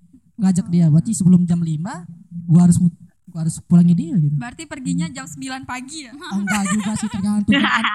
Ngajak 0.41 0.67
dia. 0.67 0.89
Berarti 0.89 1.11
sebelum 1.13 1.45
jam 1.45 1.61
5 1.61 1.77
gua 2.49 2.61
harus 2.65 2.77
gua 3.31 3.47
harus 3.47 3.61
pulangi 3.63 3.95
dia 3.95 4.17
gitu. 4.19 4.35
berarti 4.35 4.67
perginya 4.67 5.07
jam 5.07 5.23
9 5.23 5.63
pagi 5.63 6.09
ya. 6.09 6.11
Oh, 6.11 6.41
enggak 6.41 6.67
juga 6.73 6.91
sih 6.99 7.07
tergantung 7.07 7.53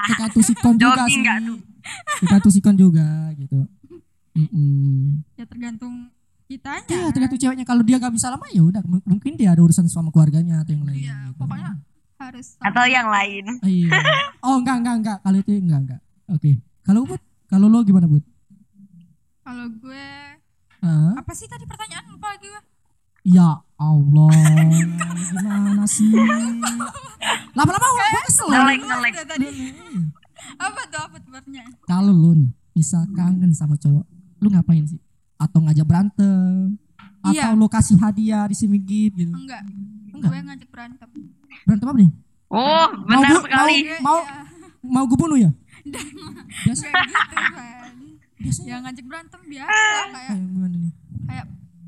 tergantung 0.09 0.45
sikon 0.47 0.75
juga 0.79 1.03
sih. 1.11 1.21
enggak 1.21 1.37
tuh? 1.45 1.59
Tergantung 2.25 2.53
sikon 2.55 2.77
juga 2.79 3.07
gitu. 3.37 3.59
Mm-mm. 4.37 5.21
Ya 5.37 5.45
tergantung 5.45 6.09
kitanya. 6.47 6.89
Ya 6.89 7.09
tergantung 7.13 7.41
ceweknya 7.41 7.67
kalau 7.67 7.83
dia 7.83 7.97
gak 7.99 8.15
bisa 8.15 8.29
lama 8.31 8.47
ya 8.49 8.63
udah 8.63 8.81
mungkin 9.05 9.35
dia 9.35 9.53
ada 9.53 9.61
urusan 9.61 9.91
sama 9.91 10.09
keluarganya 10.09 10.63
atau 10.65 10.73
yang 10.73 10.85
lain. 10.89 11.03
Iya, 11.05 11.17
gitu. 11.29 11.37
pokoknya 11.43 11.71
harus 12.17 12.47
Atau 12.63 12.85
yang 12.89 13.09
lain. 13.13 13.45
Oh, 13.61 13.69
iya. 13.69 13.91
Oh 14.47 14.57
enggak 14.63 14.77
enggak 14.81 14.97
enggak 15.03 15.19
kalau 15.21 15.39
itu 15.43 15.51
enggak 15.59 15.81
enggak. 15.85 16.01
Oke. 16.33 16.51
Kalau 16.87 17.03
Bud, 17.03 17.21
kalau 17.51 17.67
lo 17.67 17.83
gimana 17.83 18.07
Bud? 18.07 18.23
kalau 19.47 19.71
gue 19.71 20.07
Ah, 20.87 21.13
apa 21.17 21.33
sih 21.33 21.47
tadi 21.47 21.65
pertanyaan 21.65 22.07
lupa 22.09 22.31
lagi 22.31 22.47
gue. 22.47 22.63
ya 23.27 23.49
Allah, 23.75 24.31
gimana 25.27 25.83
sih? 25.85 26.15
Lama-lama 27.53 27.87
gue 27.89 28.07
kesel. 28.25 28.47
Ngelek 28.47 28.79
ngelek. 28.81 29.13
Tadi. 29.25 29.47
apa 30.57 30.81
tuh 30.87 31.01
apa 31.03 31.17
tuh 31.19 31.31
pertanyaan? 31.33 31.71
Kalau 31.83 32.13
lo 32.13 32.31
nih 32.33 32.47
bisa 32.71 33.03
kangen 33.11 33.51
sama 33.51 33.75
cowok, 33.75 34.07
lu 34.39 34.49
ngapain 34.49 34.87
sih? 34.87 35.01
Atau 35.37 35.59
ngajak 35.61 35.83
berantem? 35.83 36.79
Atau 37.21 37.35
Iya. 37.35 37.53
lo 37.53 37.67
kasih 37.67 37.99
hadiah 37.99 38.47
di 38.47 38.55
sini 38.55 38.79
gitu? 38.79 39.27
Enggak. 39.27 39.67
Enggak. 40.09 40.31
Gue 40.31 40.41
ngajak 40.45 40.69
berantem. 40.71 41.09
Berantem 41.65 41.87
apa 41.89 41.99
nih? 41.99 42.11
Oh, 42.47 42.87
benar 43.03 43.27
bu- 43.29 43.43
sekali. 43.43 43.77
Gue, 43.83 43.99
Mau 44.01 44.19
ya, 44.23 44.35
mau 44.81 45.05
gue 45.05 45.19
bunuh 45.19 45.35
ya? 45.37 45.51
Biasa. 46.63 46.87
gitu. 46.87 47.25
Biasanya 48.37 48.69
Ya 48.69 48.77
ngajak 48.81 49.05
berantem 49.05 49.41
biasa 49.43 49.73
kayak 49.73 50.09
kayak 50.13 50.37
gimana 50.45 50.77
nih? 50.77 50.93
kayak 51.25 51.47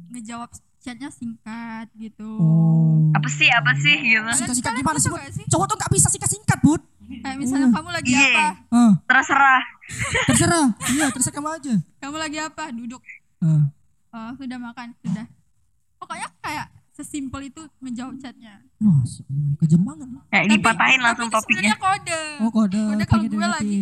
ngejawab 0.09 0.51
chatnya 0.79 1.09
singkat 1.11 1.87
gitu. 1.95 2.31
Oh. 2.35 3.11
Apa 3.11 3.29
sih, 3.29 3.47
apa 3.47 3.73
sih 3.75 3.97
gitu. 4.01 4.25
Singkat-singkat 4.25 4.73
Kalian 4.73 4.83
gimana 4.83 4.99
sih, 4.99 5.11
sih? 5.35 5.45
Cowok 5.47 5.67
tuh 5.67 5.77
gak 5.77 5.91
bisa 5.91 6.07
singkat-singkat, 6.09 6.59
Bud. 6.61 6.81
Kayak 7.19 7.37
misalnya 7.37 7.69
kamu 7.71 7.89
lagi 7.91 8.11
Iya. 8.11 8.25
apa? 8.31 8.47
Ah, 8.71 8.93
Terserah. 9.03 9.63
terserah. 10.25 10.67
Iya, 10.89 11.07
terserah 11.09 11.35
kamu 11.35 11.49
aja. 11.51 11.75
Kamu 11.99 12.17
lagi 12.17 12.39
apa? 12.39 12.65
Duduk. 12.71 13.01
Ah. 13.39 13.65
Oh, 14.09 14.31
sudah 14.35 14.57
makan, 14.57 14.93
sudah. 14.99 15.27
Pokoknya 15.99 16.29
kayak 16.39 16.67
sesimpel 16.91 17.41
itu 17.45 17.61
ngejawab 17.79 18.15
chatnya. 18.17 18.61
Wah, 18.79 19.03
kejam 19.59 19.83
banget. 19.83 20.09
Kayak 20.29 20.47
dipatahin 20.51 21.01
langsung 21.01 21.27
tapi 21.27 21.37
topiknya. 21.43 21.75
sebenarnya 21.75 21.79
kode. 21.79 22.23
Oh, 22.39 22.51
kode, 22.51 22.81
Kode 22.87 23.05
kalau 23.05 23.25
gue 23.25 23.49
lagi. 23.51 23.79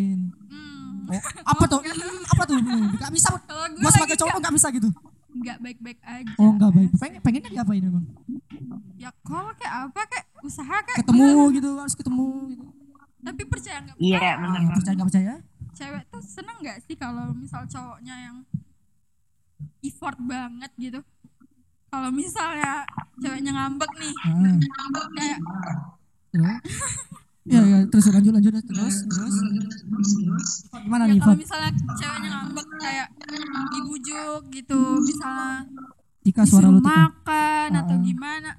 Hmm. 0.47 0.76
Oh, 1.09 1.21
apa 1.47 1.65
tuh? 1.67 1.81
Hmm, 1.81 2.21
apa 2.27 2.43
tuh? 2.45 2.57
Hmm, 2.57 2.87
Gak 2.97 3.11
bisa. 3.11 3.29
Gua 3.77 3.91
sebagai 3.91 4.17
cowok 4.17 4.39
gak 4.41 4.55
bisa 4.55 4.69
gitu. 4.71 4.91
nggak 5.37 5.59
baik-baik 5.61 6.01
aja. 6.01 6.33
Oh, 6.37 6.51
enggak 6.51 6.71
baik. 6.73 6.91
Pengen 6.97 7.21
pengennya 7.21 7.51
diapain 7.53 7.83
emang? 7.83 8.05
Ya 8.97 9.13
kalau 9.21 9.53
kayak 9.55 9.75
apa 9.87 10.01
kayak 10.07 10.27
usaha 10.41 10.77
kayak 10.81 10.99
Ketemu 10.99 11.29
gitu, 11.53 11.71
harus 11.77 11.93
ketemu 11.93 12.27
gitu. 12.51 12.65
tapi 13.21 13.43
percaya 13.45 13.77
nggak 13.83 13.97
Iya, 13.99 14.17
percaya, 14.17 14.35
benar 14.39 14.61
Ah, 14.63 14.73
percaya 14.73 14.95
gak 14.95 15.09
percaya? 15.11 15.33
cewek 15.77 16.03
tuh 16.09 16.23
seneng 16.25 16.57
nggak 16.59 16.79
sih 16.81 16.97
kalau 16.97 17.27
misal 17.31 17.63
cowoknya 17.67 18.15
yang 18.23 18.37
effort 19.83 20.17
banget 20.19 20.73
gitu 20.79 21.01
kalau 21.87 22.09
misalnya 22.09 22.89
ceweknya 23.17 23.53
ngambek 23.53 23.93
nih 23.95 24.15
Ah, 24.17 24.57
kayak 25.13 25.39
terus? 26.33 26.57
Iya, 27.47 27.61
iya, 27.63 27.79
terus 27.87 28.05
lanjut 28.09 28.33
lanjut 28.33 28.53
terus 28.61 28.97
terus. 29.07 29.37
Gimana 30.77 31.05
ya 31.05 31.13
nih, 31.13 31.21
kalau 31.21 31.37
misalnya 31.37 31.71
ceweknya 31.93 32.29
ngambek 32.33 32.67
kayak 32.77 33.09
dibujuk 33.71 34.41
gitu 34.51 34.81
misalnya 34.99 35.63
Tika 36.21 36.43
suara 36.43 36.69
lu 36.69 36.81
Tika. 36.81 36.91
makan 36.91 37.69
atau 37.77 37.97
Ah. 37.97 38.03
gimana 38.03 38.51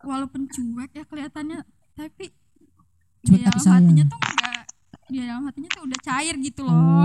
walaupun 0.00 0.46
cuek 0.46 0.90
ya 0.92 1.04
kelihatannya 1.04 1.58
tapi 1.92 2.30
Cuek 3.20 3.34
di 3.34 3.42
tapi 3.42 3.58
dalam 3.58 3.74
hatinya 3.76 4.04
tuh 4.06 4.18
enggak 4.20 4.62
di 5.04 5.16
dalam 5.20 5.42
hatinya 5.42 5.68
tuh 5.68 5.82
udah 5.82 5.98
cair 6.00 6.34
gitu 6.38 6.60
loh 6.62 6.78
Oh, 6.78 7.02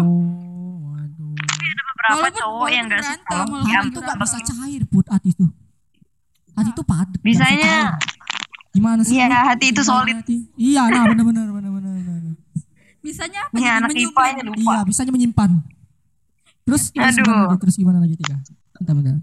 waduh. 0.87 1.33
Beberapa 1.33 2.13
Walaupun- 2.13 2.37
cowok 2.37 2.69
yang 2.69 2.85
walaupun 2.85 2.93
gak 2.93 3.01
berantem, 3.01 3.33
suka 3.33 3.49
walaupun 3.49 3.89
itu 3.89 3.99
gak 3.99 4.17
bisa 4.19 4.37
cair, 4.45 4.81
Put, 4.85 5.05
hati 5.07 5.29
itu. 5.31 5.45
Hati 6.53 6.69
itu 6.69 6.83
padat. 6.83 7.19
Bisanya-. 7.19 7.89
Gimana 8.73 9.05
sih? 9.05 9.21
Iya, 9.21 9.29
hati 9.29 9.69
itu 9.69 9.85
solid. 9.85 10.17
hati? 10.17 10.49
Iya, 10.57 10.89
nah 10.89 11.05
benar 11.05 11.23
benar 11.23 11.45
benar 11.47 11.71
benar 11.71 11.93
benar. 11.93 12.33
bisanya 13.03 13.39
apa 13.45 13.53
jadi 13.59 13.69
anak? 13.77 13.89
IPA 13.93 14.23
nya 14.33 14.43
lupa. 14.47 14.59
Iya, 14.59 14.79
bisanya 14.87 15.11
menyimpan. 15.13 15.51
Terus 16.63 16.83
terus 16.89 17.15
Aduh. 17.19 17.21
gimana 17.21 17.43
lagi? 17.45 17.59
Terus 17.61 17.75
gimana 17.75 17.97
lagi, 18.01 18.15
Tika? 18.17 18.37
Bentar, 18.79 18.93
bentar. 18.97 19.15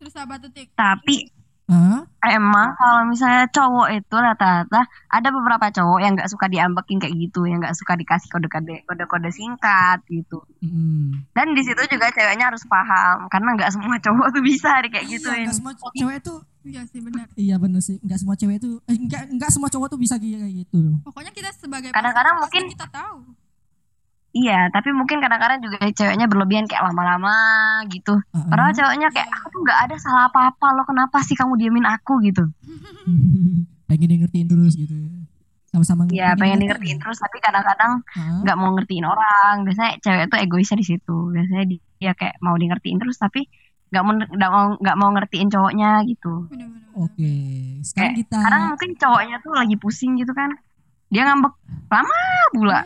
terus 0.00 0.16
apa 0.16 0.40
tuh 0.40 0.48
tik 0.48 0.72
Tapi 0.72 1.28
Hah? 1.70 2.02
emang 2.34 2.74
kalau 2.74 3.06
misalnya 3.06 3.46
cowok 3.52 3.94
itu 3.94 4.16
rata-rata 4.16 4.80
ada 5.06 5.28
beberapa 5.30 5.70
cowok 5.70 5.98
yang 6.02 6.18
nggak 6.18 6.26
suka 6.26 6.50
diambekin 6.50 6.98
kayak 6.98 7.14
gitu, 7.14 7.46
yang 7.46 7.62
nggak 7.62 7.78
suka 7.78 7.94
dikasih 7.94 8.26
kode-kode 8.26 8.82
kode-kode 8.90 9.30
singkat 9.30 10.02
gitu. 10.10 10.42
Mm. 10.64 11.30
Dan 11.30 11.54
di 11.54 11.62
situ 11.62 11.78
juga 11.86 12.10
ceweknya 12.10 12.50
harus 12.50 12.66
paham 12.66 13.30
karena 13.30 13.54
nggak 13.54 13.70
semua 13.70 13.96
cowok 14.02 14.34
tuh 14.34 14.42
bisa 14.42 14.82
di 14.82 14.88
kayak 14.90 15.06
Iya, 15.06 15.12
gituin. 15.22 15.46
nggak 15.46 15.56
semua 15.62 15.72
cewek 15.94 16.16
itu 16.18 16.34
iya 16.62 16.82
sih 16.84 16.98
benar 16.98 17.26
iya 17.34 17.56
bener 17.56 17.80
sih, 17.80 17.96
nggak 17.98 18.18
semua 18.18 18.34
cewek 18.34 18.56
itu 18.58 18.78
eh, 18.82 18.96
nggak 18.96 19.22
nggak 19.32 19.50
semua 19.50 19.68
cowok 19.68 19.88
tuh 19.88 19.98
bisa 19.98 20.14
kayak 20.16 20.38
gitu. 20.58 21.00
pokoknya 21.02 21.30
kita 21.30 21.50
sebagai 21.52 21.90
Kadang-kadang 21.90 22.36
mungkin- 22.38 22.68
kita 22.68 22.86
tahu 22.86 23.18
Iya, 24.30 24.70
tapi 24.70 24.94
mungkin 24.94 25.18
kadang-kadang 25.18 25.58
juga 25.58 25.82
ceweknya 25.82 26.24
berlebihan 26.24 26.62
kayak 26.62 26.86
lama-lama 26.86 27.34
gitu. 27.90 28.14
Ah, 28.30 28.38
ah. 28.38 28.46
Padahal 28.46 28.70
ceweknya 28.70 29.10
kayak 29.10 29.26
aku 29.26 29.50
tuh 29.50 29.60
nggak 29.60 29.78
ada 29.82 29.96
salah 29.98 30.30
apa-apa 30.30 30.70
lo 30.70 30.86
kenapa 30.86 31.18
sih 31.18 31.34
kamu 31.34 31.58
diamin 31.58 31.82
aku 31.82 32.22
gitu? 32.22 32.46
pengen 33.90 34.06
di 34.06 34.16
ngertiin 34.18 34.46
terus 34.46 34.78
gitu. 34.78 34.94
Sama-sama 35.66 36.06
Iya 36.08 36.34
pengen 36.34 36.62
ngertiin. 36.62 36.70
ngertiin 36.70 36.98
terus 36.98 37.18
tapi 37.18 37.38
kadang-kadang 37.38 38.06
Ah, 38.08 38.38
nggak 38.42 38.54
mau 38.54 38.70
ngertiin 38.72 39.02
orang. 39.02 39.66
Biasanya 39.66 39.98
cewek 39.98 40.26
tuh 40.26 40.38
egoisnya 40.38 40.78
di 40.78 40.86
situ. 40.86 41.16
Biasanya 41.28 41.64
dia 41.98 42.12
kayak 42.14 42.38
mau 42.38 42.54
di 42.54 42.66
ngertiin 42.66 42.98
terus 42.98 43.18
tapi 43.18 43.50
nggak 43.90 44.02
mau 44.02 44.12
nggak 44.14 44.50
mau 44.50 44.64
nggak 44.78 44.96
mau 44.96 45.08
ngertiin 45.12 45.48
cowoknya 45.48 45.90
gitu. 46.06 46.46
Oke, 46.92 47.30
sekarang 47.80 47.94
Kayak 48.06 48.18
kita 48.18 48.38
Sekarang 48.38 48.62
mungkin 48.68 48.90
cowoknya 48.96 49.36
tuh 49.40 49.52
lagi 49.52 49.76
pusing 49.76 50.12
gitu 50.14 50.30
kan. 50.30 50.50
Dia 51.08 51.22
ngambek 51.24 51.54
lama 51.86 52.18
pula. 52.50 52.80
Ya, 52.80 52.84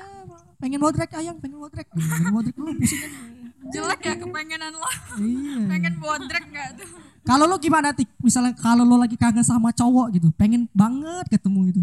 pengen 0.58 0.78
bodrek 0.78 1.12
ayang, 1.12 1.36
pengen 1.38 1.58
bodrek. 1.58 1.88
Pengen 1.88 2.30
bodrek 2.30 2.54
lu 2.54 2.72
pusing 2.74 3.00
kan. 3.00 3.12
jelek 3.64 4.00
ya 4.02 4.12
kepengenan 4.14 4.72
lo 4.72 4.84
Iya. 5.16 5.56
pengen 5.66 5.96
bodrek 5.96 6.44
nggak 6.46 6.68
tuh 6.76 6.88
Kalau 7.24 7.48
lo 7.48 7.56
gimana 7.56 7.92
tik? 7.92 8.12
Misalnya 8.20 8.52
kalau 8.52 8.84
lo 8.84 8.96
lagi 8.96 9.16
kangen 9.16 9.40
sama 9.40 9.72
cowok 9.72 10.12
gitu, 10.12 10.28
pengen 10.30 10.68
banget 10.70 11.24
ketemu 11.30 11.58
gitu. 11.70 11.80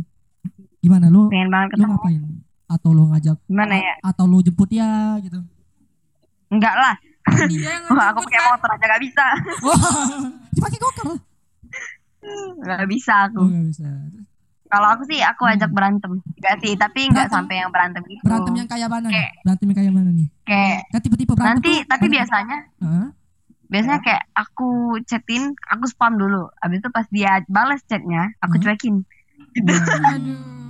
Gimana 0.80 1.10
lo? 1.10 1.26
pengen 1.28 1.50
banget 1.50 1.68
Lo 1.68 1.74
ketemu 1.76 1.92
ngapain? 1.92 2.22
Atau 2.68 2.90
lo 2.92 3.04
ngajak? 3.08 3.38
gimana 3.44 3.74
ya 3.76 3.94
Atau 4.00 4.26
lo 4.26 4.38
jemput 4.40 4.66
dia 4.68 4.88
gitu? 5.20 5.42
enggak 6.48 6.76
lah 6.76 6.96
Dia 7.48 7.70
yang 7.72 7.84
Wah, 7.88 8.10
aku 8.10 8.20
ngejemput 8.20 8.26
pakai 8.26 8.40
kan. 8.40 8.50
motor 8.52 8.70
aja 8.72 8.86
gak 8.88 9.02
bisa 9.02 9.26
Wah, 9.62 9.80
dipakai 10.50 10.80
gokar 10.80 11.08
nggak 12.62 12.86
bisa 12.88 13.16
Oh 13.16 13.26
aku 13.28 13.42
nggak 13.44 13.66
bisa. 13.68 13.90
kalau 14.68 14.88
aku 14.90 15.04
sih 15.04 15.20
aku 15.20 15.44
ajak 15.46 15.70
berantem 15.70 16.12
enggak 16.22 16.56
sih 16.60 16.74
tapi 16.76 17.00
enggak 17.04 17.28
Berantem? 17.28 17.36
sampai 17.36 17.56
yang 17.58 17.70
berantem 17.70 18.02
gitu 18.06 18.22
Berantem 18.22 18.54
yang 18.56 18.70
kayak 18.70 18.88
mana? 18.88 19.06
nih? 19.06 19.12
Kayak- 19.12 19.36
Berantem 19.42 19.66
yang 19.66 19.78
kayak 19.78 19.92
mana 19.92 20.10
nih? 20.12 20.28
kayak 20.44 20.80
Kan 20.88 21.00
tipe-tipe 21.02 21.34
berantem 21.34 21.50
nanti 21.58 21.74
tuh 21.74 21.88
tapi 21.88 22.06
biasanya 22.08 22.58
Hah? 22.80 23.08
biasanya 23.66 24.00
kayak 24.00 24.24
aku 24.34 24.70
chatin 25.02 25.44
aku 25.66 25.86
spam 25.86 26.14
dulu 26.16 26.44
abis 26.58 26.78
itu 26.78 26.90
pas 26.90 27.08
dia 27.08 27.32
balas 27.48 27.82
chatnya 27.84 28.32
aku 28.38 28.56
cuekin 28.60 29.02
Wah, 29.58 30.14
Aduh. 30.14 30.61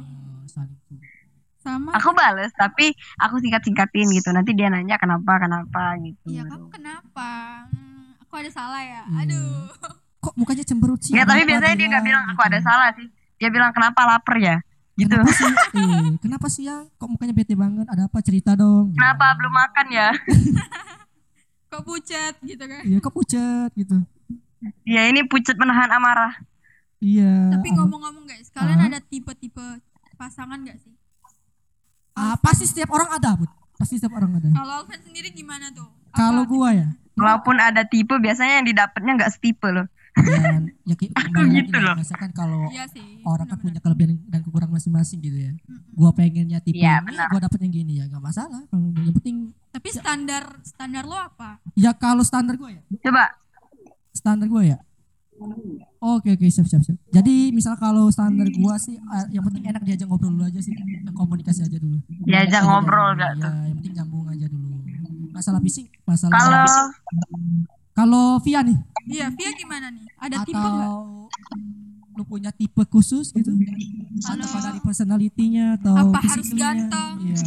Sama. 1.61 1.93
aku 1.93 2.09
balas 2.11 2.49
tapi 2.51 2.89
aku 3.15 3.37
singkat 3.37 3.61
singkatin 3.61 4.09
gitu 4.09 4.29
nanti 4.29 4.51
dia 4.51 4.67
nanya 4.67 4.97
kenapa 4.97 5.37
kenapa 5.37 5.93
gitu 5.97 6.25
Iya 6.27 6.43
kamu 6.43 6.67
kenapa? 6.67 7.29
Hmm, 7.69 8.17
aku 8.17 8.33
ada 8.35 8.49
salah 8.49 8.81
ya? 8.81 9.05
Iya. 9.05 9.21
Aduh. 9.21 9.69
Kok 10.23 10.33
mukanya 10.35 10.61
cemberut 10.61 10.97
sih? 10.99 11.13
ya 11.13 11.21
tapi 11.21 11.41
biasanya 11.43 11.73
dia 11.75 11.87
nggak 11.87 12.01
bilang 12.03 12.23
aku 12.27 12.41
ada 12.41 12.57
salah 12.59 12.89
sih 12.93 13.05
dia 13.37 13.49
bilang 13.49 13.69
kenapa 13.69 14.05
lapar 14.05 14.37
ya 14.37 14.57
gitu 14.93 15.13
Kenapa 15.13 15.33
sih? 15.33 15.49
Eh, 15.77 16.13
kenapa 16.23 16.47
sih 16.47 16.63
ya? 16.65 16.77
Kok 16.95 17.09
mukanya 17.09 17.33
bete 17.33 17.53
banget? 17.53 17.85
Ada 17.85 18.05
apa 18.05 18.17
cerita 18.21 18.53
dong? 18.53 18.93
kenapa 18.93 19.33
belum 19.33 19.49
makan 19.51 19.87
ya 19.89 20.09
Kok 21.71 21.81
pucat 21.81 22.35
gitu 22.41 22.63
kan? 22.63 22.83
Iya, 22.83 22.97
kok 22.99 23.09
pucat 23.11 23.71
gitu. 23.73 23.97
ya 24.83 25.07
ini 25.07 25.23
pucat 25.23 25.55
menahan 25.55 25.89
amarah 25.89 26.35
Iya. 26.99 27.49
Tapi 27.49 27.73
ngomong-ngomong 27.73 28.29
guys, 28.29 28.53
kalian 28.53 28.77
Hah? 28.77 28.85
ada 28.87 28.99
tipe-tipe 29.01 29.81
pasangan 30.13 30.61
gak 30.61 30.77
sih? 30.77 30.93
Ah, 32.21 32.37
pasti 32.37 32.63
setiap 32.63 32.89
orang 32.89 33.09
ada, 33.11 33.33
Bud. 33.33 33.49
Pasti 33.73 33.97
setiap 33.97 34.13
orang 34.13 34.37
ada. 34.37 34.47
Kalau 34.47 34.73
Alvin 34.79 35.01
sendiri 35.01 35.29
gimana 35.31 35.73
tuh? 35.73 35.89
Kalau 36.11 36.45
gua 36.45 36.69
ya, 36.71 36.87
walaupun 37.13 37.57
ada 37.57 37.81
tipe 37.83 38.13
biasanya 38.15 38.61
yang 38.61 38.67
didapatnya 38.67 39.15
nggak 39.15 39.31
setipe 39.31 39.65
loh 39.65 39.87
dan 40.13 40.69
ya 40.85 40.93
lagi 40.93 41.07
gitu 41.55 41.77
loh. 41.79 41.95
Biasanya 41.95 42.19
kan 42.19 42.31
kalau 42.31 42.67
Iya 42.67 42.85
sih. 42.85 43.23
orang 43.23 43.47
kan 43.47 43.57
punya 43.57 43.79
kelebihan 43.79 44.21
dan 44.27 44.39
kekurangan 44.41 44.75
masing-masing 44.75 45.17
gitu 45.19 45.37
ya. 45.39 45.51
Gua 45.89 46.11
pengennya 46.11 46.59
tipe 46.59 46.77
Iya, 46.77 46.99
ini, 46.99 47.09
benar. 47.09 47.27
gua 47.27 47.39
dapet 47.41 47.59
yang 47.59 47.73
gini 47.73 47.93
ya, 47.97 48.05
nggak 48.05 48.21
masalah. 48.21 48.61
Kalau 48.67 48.85
yang 48.93 49.15
penting 49.15 49.37
Tapi 49.71 49.87
standar 49.89 50.43
standar 50.61 51.03
lo 51.03 51.15
apa? 51.15 51.57
ya 51.73 51.95
kalau 51.95 52.21
standar 52.21 52.53
gua 52.53 52.69
ya, 52.69 52.83
coba 53.01 53.33
standar 54.11 54.45
gua 54.45 54.61
ya. 54.61 54.77
Oke 56.01 56.33
oke 56.33 56.45
siap 56.49 56.65
siap 56.65 56.81
siap. 56.85 56.97
Jadi 57.13 57.53
misal 57.53 57.77
kalau 57.77 58.09
standar 58.09 58.49
gua 58.57 58.77
sih 58.77 58.97
eh, 58.97 59.25
yang 59.33 59.45
penting 59.45 59.69
enak 59.69 59.81
diajak 59.85 60.09
ngobrol 60.09 60.33
dulu 60.33 60.45
aja 60.45 60.61
sih, 60.61 60.73
komunikasi 61.13 61.65
aja 61.65 61.77
dulu. 61.77 61.97
diajak 62.25 62.61
ngobrol 62.65 63.13
ya, 63.17 63.29
gak 63.33 63.37
tuh 63.37 63.53
yang 63.69 63.77
penting 63.81 63.93
nyambung 63.97 64.25
aja 64.29 64.45
dulu. 64.49 64.67
Masalah 65.31 65.61
fisik, 65.61 65.87
masalah 66.05 66.37
kalau 66.37 66.65
kalau 67.91 68.25
Via 68.41 68.61
nih 68.65 68.77
Iya, 69.09 69.27
Via 69.33 69.51
gimana 69.57 69.89
nih? 69.89 70.05
Ada 70.21 70.37
tipe 70.45 70.61
gak? 70.61 70.89
Atau 72.21 72.29
lu 72.29 72.29
punya 72.29 72.53
tipe 72.53 72.83
khusus 72.85 73.33
gitu? 73.33 73.49
Atau 73.49 74.37
Kalau- 74.37 74.61
dari 74.63 74.79
personalitinya 74.79 75.65
atau 75.75 75.93
Apa 75.97 76.19
harus 76.21 76.49
ganteng? 76.53 77.13
Iya. 77.23 77.37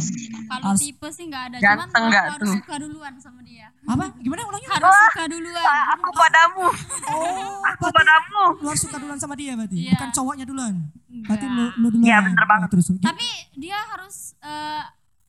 Kalau 0.45 0.63
Harus- 0.67 0.81
tipe 0.81 1.07
sih 1.09 1.23
nggak 1.25 1.43
ada, 1.47 1.57
Ganteng 1.57 2.03
cuman 2.05 2.27
harus 2.27 2.43
tuh? 2.43 2.55
suka 2.59 2.75
duluan 2.77 3.13
sama 3.17 3.39
dia. 3.41 3.71
Apa? 3.85 4.05
Gimana 4.19 4.41
ulangnya? 4.43 4.69
Harus 4.69 4.91
suka 5.07 5.23
duluan. 5.25 5.63
Ah, 5.65 5.83
aku 5.95 6.09
padamu 6.11 6.65
Oh, 7.05 7.55
aku 7.63 7.85
padamu 7.87 8.41
lu 8.59 8.67
harus 8.67 8.81
suka 8.81 8.97
duluan 8.97 9.15
sama 9.15 9.33
dia 9.33 9.55
berarti, 9.55 9.77
Iya. 9.79 9.95
bukan 9.95 10.09
cowoknya 10.11 10.43
duluan. 10.43 10.75
Berarti 11.23 11.45
lu 11.47 11.63
lu 11.77 11.87
duluan. 11.89 12.05
Iya, 12.05 12.17
bener 12.21 12.45
banget. 12.45 12.67
Terus 12.69 12.85
Tapi 12.99 13.27
dia 13.55 13.79
harus 13.87 14.35
eh, 14.37 14.83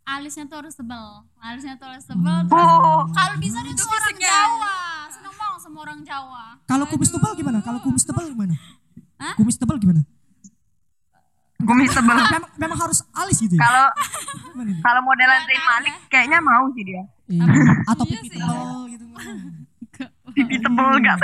alisnya 0.09 0.45
tuh 0.45 0.59
harus 0.61 0.75
tebel. 0.75 1.07
Alisnya 1.39 1.75
tuh 1.77 1.87
harus 1.87 2.03
tebel. 2.03 2.37
Hmm. 2.37 2.49
terus 2.49 2.67
oh 2.67 3.03
Kalau 3.09 3.37
bisa 3.39 3.59
dia 3.63 3.73
tuh 3.73 3.87
orang. 3.87 4.17
Jawa. 4.19 4.75
Seneng 5.07 5.35
banget 5.35 5.61
sama 5.63 5.79
orang 5.81 6.01
Jawa. 6.03 6.45
kalau 6.65 6.85
kumis 6.87 7.09
tebal 7.09 7.33
gimana? 7.33 7.59
Kalau 7.61 7.79
kumis 7.81 8.03
tebal 8.03 8.27
gimana? 8.27 8.55
Hah? 9.17 9.35
Kumis 9.35 9.57
tebal 9.57 9.79
gimana? 9.79 10.03
kumis 11.57 11.89
tebel 11.89 12.13
Memang, 12.13 12.53
memang 12.61 12.79
harus 12.79 13.01
alis 13.17 13.41
gitu 13.41 13.57
ya? 13.57 13.65
kalau 13.65 13.89
kalau 14.85 15.01
modelan 15.03 15.41
Zain 15.43 15.65
Malik 15.65 15.95
kayaknya 16.07 16.39
mau 16.39 16.69
sih 16.71 16.85
dia 16.85 17.03
Iya. 17.27 17.43
Atau 17.89 18.05
Iya 18.05 18.21
pipi 18.21 18.37
tebal 18.37 18.77
gitu. 18.87 19.05
pipi 20.31 20.57
tebel 20.61 20.89
gak 21.01 21.19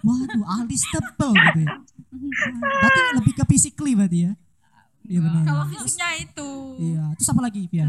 Waduh, 0.00 0.44
alis 0.54 0.82
tebal 0.86 1.32
gitu 1.32 1.60
ya. 1.60 1.74
Berarti 2.54 3.00
lebih 3.16 3.32
ke 3.34 3.44
physically 3.44 3.92
berarti 3.94 4.18
ya. 4.22 4.32
Iya 5.02 5.18
benar. 5.20 5.42
Kalau 5.44 5.64
fisiknya 5.66 6.08
itu. 6.16 6.48
Iya, 6.78 7.02
terus 7.16 7.28
apa 7.28 7.40
lagi, 7.42 7.60
Pia? 7.66 7.88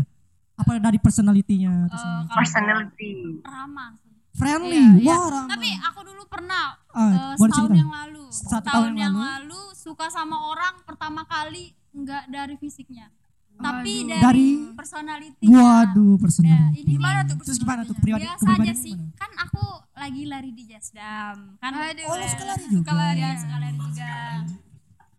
Apa 0.55 0.79
dari 0.79 0.97
personality-nya? 0.97 1.87
terus 1.87 2.03
Eh, 2.03 2.21
personality 2.31 3.11
ramah. 3.41 3.95
Friendly. 4.33 4.75
Iya, 4.75 4.91
iya. 4.99 5.07
Wah, 5.07 5.27
ramah. 5.29 5.49
Tapi 5.51 5.69
aku 5.79 5.99
dulu 6.03 6.23
pernah 6.27 6.75
Ah, 6.95 7.03
eh, 7.03 7.35
boleh 7.35 7.51
setahun 7.51 7.67
cerita? 7.67 7.75
yang 7.75 7.91
lalu. 7.91 8.23
Satu 8.31 8.65
tahun 8.65 8.91
yang 8.91 8.97
yang 8.97 9.15
lalu. 9.15 9.51
lalu 9.51 9.61
suka 9.75 10.05
sama 10.07 10.37
orang 10.47 10.79
pertama 10.81 11.21
kali 11.23 11.75
nggak 11.91 12.23
dari 12.27 12.55
fisiknya, 12.55 13.11
tapi 13.55 14.03
dari, 14.03 14.19
Dari- 14.19 14.55
personality. 14.73 15.45
Waduh, 15.45 16.15
personality. 16.17 16.71
Ya, 16.73 16.81
ini 16.81 16.91
Gimana 16.95 17.19
tuh 17.23 17.35
Terus 17.39 17.59
gimana 17.59 17.81
tuh? 17.83 17.95
Pribadi, 17.95 18.23
biasa 18.25 18.47
aja 18.49 18.73
sih. 18.73 18.95
gimana? 18.95 19.15
Kan 19.15 19.31
aku 19.37 19.63
lagi 19.93 20.23
lari 20.25 20.51
di 20.51 20.63
Jasdam. 20.65 21.37
Kan 21.57 21.71
Aduh. 21.71 22.03
Oh, 22.05 22.15
lu 22.15 22.25
suka 22.25 22.43
lari 22.45 22.63
Suka 22.63 22.71
juga? 22.71 22.91
lari. 22.93 23.19
ya 23.19 23.29
suka 23.35 23.55
lari 23.57 23.77
juga. 23.77 24.13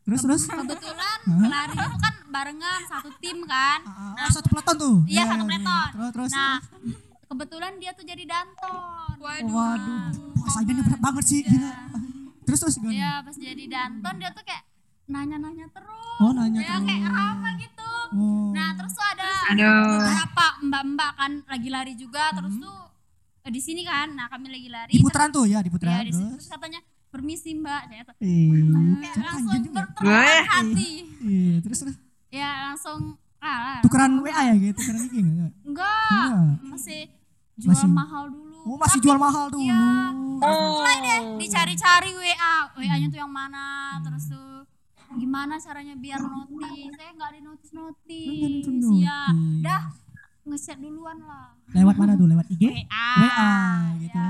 Terus 0.02 0.20
terus? 0.22 0.42
Kebetulan 0.46 1.18
lari 1.44 1.74
itu 1.74 1.98
kan 1.98 2.14
barengan 2.28 2.80
satu 2.86 3.08
tim 3.18 3.38
kan. 3.44 3.80
Ah, 3.84 4.14
oh, 4.20 4.30
satu 4.30 4.48
peleton 4.48 4.76
tuh. 4.76 4.96
Iya 5.04 5.22
satu 5.24 5.36
iya. 5.36 5.48
peleton. 5.48 5.88
Terus 5.92 6.10
terus. 6.12 6.30
Nah 6.32 6.56
kebetulan 7.37 7.72
dia 7.77 7.92
tuh 7.92 8.03
jadi 8.03 8.25
danton. 8.25 9.14
Waduh. 9.18 9.44
Waduh, 9.46 10.01
wah 10.35 10.49
saingannya 10.51 10.83
berat 10.83 11.01
banget 11.03 11.25
sih, 11.27 11.40
gila. 11.42 11.72
Terus 12.42 12.59
terus 12.59 12.75
gimana? 12.77 12.94
Iya 12.94 13.12
pas 13.20 13.37
jadi 13.37 13.64
danton 13.66 14.14
dia 14.16 14.31
tuh 14.31 14.40
kayak 14.40 14.64
nanya-nanya 15.07 15.66
terus. 15.68 16.16
Oh, 16.18 16.33
nanya 16.33 16.59
ya 16.59 16.79
kayak 16.79 17.03
terus. 17.03 17.12
ramah 17.12 17.53
gitu. 17.57 17.90
Oh. 18.09 18.51
Nah 18.51 18.72
terus 18.72 18.92
tuh 18.92 19.05
ada 19.05 19.29
Aduh. 19.51 19.85
beberapa 19.92 20.46
mbak-mbak 20.62 21.12
kan 21.12 21.33
lagi 21.44 21.68
lari 21.68 21.92
juga 21.92 22.33
terus 22.33 22.55
tuh 22.57 22.79
eh, 23.42 23.51
di 23.51 23.61
sini 23.61 23.83
kan. 23.83 24.09
Nah 24.11 24.27
kami 24.27 24.49
lagi 24.49 24.68
lari. 24.68 24.90
di 24.90 24.99
putaran 24.99 25.29
tuh 25.29 25.44
ya, 25.44 25.61
di 25.61 25.68
putaran. 25.68 26.01
di 26.01 26.11
sini 26.11 26.33
terus. 26.33 26.40
terus 26.40 26.49
katanya 26.49 26.81
permisi 27.07 27.53
mbak. 27.53 27.83
Saya 27.85 28.03
tuh 28.03 28.14
Eh, 28.16 28.49
kayak 28.96 29.14
langsung 29.20 29.62
berterima 29.68 30.22
hati. 30.49 30.90
Iya, 31.20 31.55
terus 31.61 31.79
terus. 31.83 31.96
Ya 32.29 32.49
langsung 32.66 33.20
ah 33.37 33.79
Tukeran 33.79 34.22
WA 34.22 34.33
ya 34.44 34.55
gitu, 34.57 34.75
tukeran 34.77 35.03
IG 35.05 35.14
enggak? 35.18 35.51
enggak 35.62 36.09
Enggak. 36.11 36.57
masih 36.66 37.03
jual 37.57 37.73
Masih- 37.73 37.88
mahal 37.90 38.25
dulu. 38.29 38.59
Oh, 38.66 38.77
masih 38.77 38.99
Tapi 38.99 39.05
jual 39.05 39.19
mahal 39.19 39.47
dulu. 39.49 39.64
Iya. 39.64 40.12
Oh. 40.37 40.53
mulai 40.77 40.97
deh 41.01 41.21
dicari-cari 41.38 42.12
WA 42.12 42.55
WA-nya 42.75 43.09
tuh 43.09 43.16
yang 43.16 43.27
Hmm. 43.27 43.40
mana 43.40 43.64
terus 43.99 44.29
tuh 44.29 44.69
gimana 45.14 45.57
caranya 45.57 45.97
biar 45.97 46.21
notis 46.21 46.92
saya 46.92 47.11
nggak 47.11 47.31
di 47.33 47.40
notis 47.40 47.71
notis 47.73 48.29
di-notis. 48.61 49.01
ya 49.01 49.33
dah 49.62 49.83
nge-chat 50.45 50.77
duluan 50.77 51.16
lah 51.21 51.57
Lewat 51.73 51.97
mana 51.97 52.12
tuh? 52.14 52.29
Lewat 52.29 52.45
IG? 52.51 52.69
WA 52.69 53.09
WA 53.16 53.53
gitu. 53.99 54.12
ya. 54.12 54.29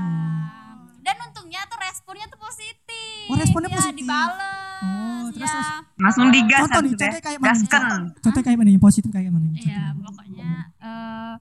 dan 1.01 1.15
untungnya 1.21 1.61
tuh 1.65 1.75
responnya 1.77 2.25
tuh 2.25 2.39
positif 2.39 3.27
Oh, 3.27 3.35
responnya 3.35 3.67
ya, 3.67 3.75
positif. 3.75 3.99
dibales 3.99 4.55
Oh, 4.79 5.25
terus, 5.29 5.43
ya. 5.43 5.59
terus. 5.59 5.69
langsung 5.97 6.25
digas 6.29 6.61
Contoh 6.63 6.79
nih, 6.79 6.87
ya. 6.87 6.95
contohnya 6.95 7.19
kayak 7.19 7.39
mana? 7.41 7.97
Contoh 8.17 8.41
kayak 8.41 8.57
mana? 8.57 8.69
Yang 8.69 8.83
positif 8.85 9.09
kayak 9.09 9.29
mana? 9.29 9.45
nih? 9.45 9.59
Iya, 9.61 9.83
Contoh. 9.89 10.03
pokoknya 10.07 10.49
eh 10.77 10.87
hmm, 10.87 10.87
Eh. 10.87 11.35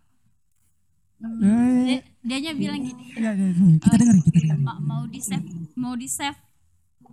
Dia, 1.18 1.98
dianya 2.20 2.52
bilang 2.52 2.78
gini 2.78 3.04
Iya, 3.14 3.30
iya, 3.32 3.46
iya. 3.48 3.76
kita 3.78 3.96
dengerin, 3.96 4.20
kita 4.22 4.38
dengerin. 4.38 4.60
"Ma- 4.60 4.78
mau 4.78 5.02
di 5.04 5.18
save 5.18 5.46
mau 5.74 5.94
di 5.94 6.06
save 6.06 6.36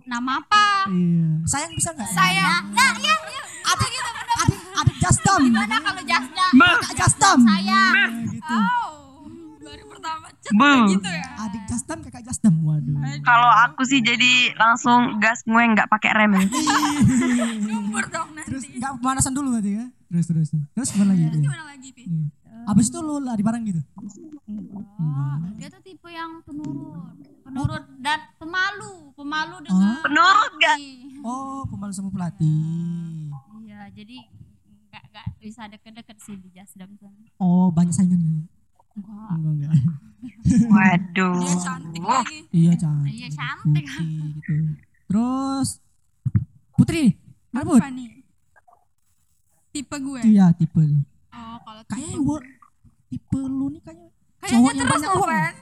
nama 0.04 0.38
apa 0.38 0.64
Iya. 0.86 1.40
Sayang 1.44 1.72
bisa 1.72 1.90
nggak? 1.90 2.10
saya 2.10 2.60
nah 2.68 2.92
iya 2.94 3.14
iya 3.24 3.42
Adik, 3.64 3.90
adik, 4.36 4.60
adik 4.76 4.96
Jasdam. 5.00 5.40
gimana 5.42 5.76
kalau 5.80 6.02
jasda 6.04 6.46
Kak 6.52 6.94
Jasdam. 6.94 7.38
saya 7.42 7.80
Nah, 7.90 8.08
gitu. 8.26 8.54
Oh, 8.54 9.24
baru 9.58 9.84
pertama 9.88 10.26
kayak 10.28 10.92
gitu 10.92 11.08
ya. 11.10 11.26
Adik 11.40 11.62
Jasdam, 11.64 11.98
kakak 12.00 12.22
Jasdam. 12.22 12.54
Waduh. 12.60 12.94
kalau 13.22 13.50
aku 13.64 13.82
sih 13.82 14.00
jadi 14.00 14.32
langsung 14.54 15.16
gas 15.16 15.40
gue 15.42 15.56
nggak 15.64 15.88
pakai 15.88 16.10
rem 16.14 16.32
ya. 16.34 16.44
Dong 16.44 17.88
Terus 18.44 18.62
nanti. 18.62 18.76
nggak 18.76 18.92
pemanasan 18.94 19.32
dulu 19.32 19.48
berarti 19.50 19.70
ya? 19.74 19.86
Terus 20.06 20.26
terus. 20.28 20.48
Terus 20.52 20.88
gimana 20.90 21.10
lagi? 21.10 21.24
Terus 21.26 21.40
gimana 21.42 21.64
lagi, 21.66 21.88
Pi? 21.90 22.02
Iya. 22.64 22.72
Abis 22.72 22.86
itu 22.88 22.98
lu 22.98 23.20
lari 23.20 23.42
bareng 23.44 23.62
gitu? 23.68 23.82
Oh, 23.94 25.36
dia 25.54 25.68
tuh 25.68 25.82
tipe 25.84 26.08
yang 26.08 26.40
penurut, 26.42 27.12
penurut 27.44 27.84
dan 28.00 28.24
pemalu, 28.36 29.12
pemalu 29.12 29.54
Oh. 29.54 29.62
dengan 29.62 30.00
Penurut 30.00 30.52
gak? 30.56 30.76
Oh, 31.20 31.60
pemalu 31.68 31.92
sama 31.92 32.08
pelatih. 32.08 33.28
Iya, 33.60 33.92
jadi 33.92 34.16
nggak 34.88 35.04
nggak 35.10 35.26
bisa 35.38 35.62
deket-deket 35.68 36.16
sih 36.20 36.36
di 36.36 36.48
Jasdam 36.50 36.88
sana. 36.96 37.28
Oh, 37.36 37.68
banyak 37.68 37.92
saingan. 37.92 38.48
Enggak. 38.94 39.28
Enggak, 39.34 39.52
enggak. 39.52 39.72
Waduh. 40.70 41.36
Dia 41.36 41.56
cantik 41.60 42.02
lagi. 42.02 42.38
Iya 42.48 42.72
cantik. 42.74 43.12
Iya, 43.12 43.28
cantik. 43.28 43.84
Putih 43.84 44.16
gitu. 44.32 44.54
Terus 45.04 45.68
Putri, 46.74 47.04
mana 47.50 47.64
Put? 47.66 47.80
Apa 47.84 47.90
nih? 47.92 48.10
Tipe 49.70 49.96
gue. 49.98 50.20
Iya 50.24 50.54
tipe 50.54 50.80
lu. 50.80 51.02
Oh, 51.34 51.56
kalau 51.60 51.82
Kayaknya 51.84 52.08
tipe 52.08 52.22
gua 52.22 52.38
tipe 53.06 53.38
lu 53.40 53.66
nih 53.68 53.80
kayaknya 53.80 54.08
Kayaknya 54.36 54.52
cowok 54.52 54.70
yang 54.70 54.78
terus 54.80 54.92
banyak 54.94 55.12
uang. 55.12 55.28
Fan. 55.28 55.54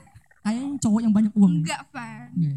kayaknya 0.43 0.67
cowok 0.77 0.99
yang 0.99 1.13
banyak 1.13 1.33
uang. 1.33 1.53
Enggak, 1.57 1.81
Fan. 1.87 2.27
Iya. 2.35 2.53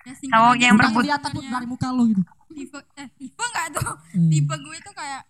Ya, 0.00 0.12
Cowok 0.30 0.54
yang 0.56 0.74
berebut. 0.74 0.94
Put, 0.96 1.04
sebenarnya. 1.04 1.52
dari 1.52 1.66
muka 1.66 1.88
lo 1.90 2.02
gitu. 2.04 2.22
tipe 2.50 2.78
eh 2.94 3.08
tipe 3.14 3.42
enggak 3.44 3.66
tuh. 3.72 3.92
Hmm. 4.10 4.28
Tipe 4.28 4.54
gue 4.56 4.76
itu 4.76 4.90
kayak 4.92 5.22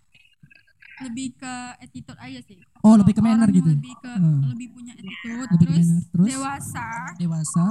lebih 0.99 1.29
ke 1.33 1.53
attitude 1.79 2.19
aja 2.19 2.41
sih. 2.41 2.59
Oh, 2.81 2.95
lebih 2.95 3.13
ke 3.13 3.21
manner 3.21 3.47
gitu. 3.49 3.69
Lebih 3.69 3.95
ke 3.97 4.11
Hmm. 4.13 4.41
lebih 4.47 4.67
punya 4.71 4.93
attitude, 4.93 5.47
Lebih 5.47 5.59
ke 5.59 5.65
terus, 5.69 5.79
manner. 5.85 6.03
Terus? 6.09 6.27
dewasa 6.29 6.87
Dewasa. 7.17 7.67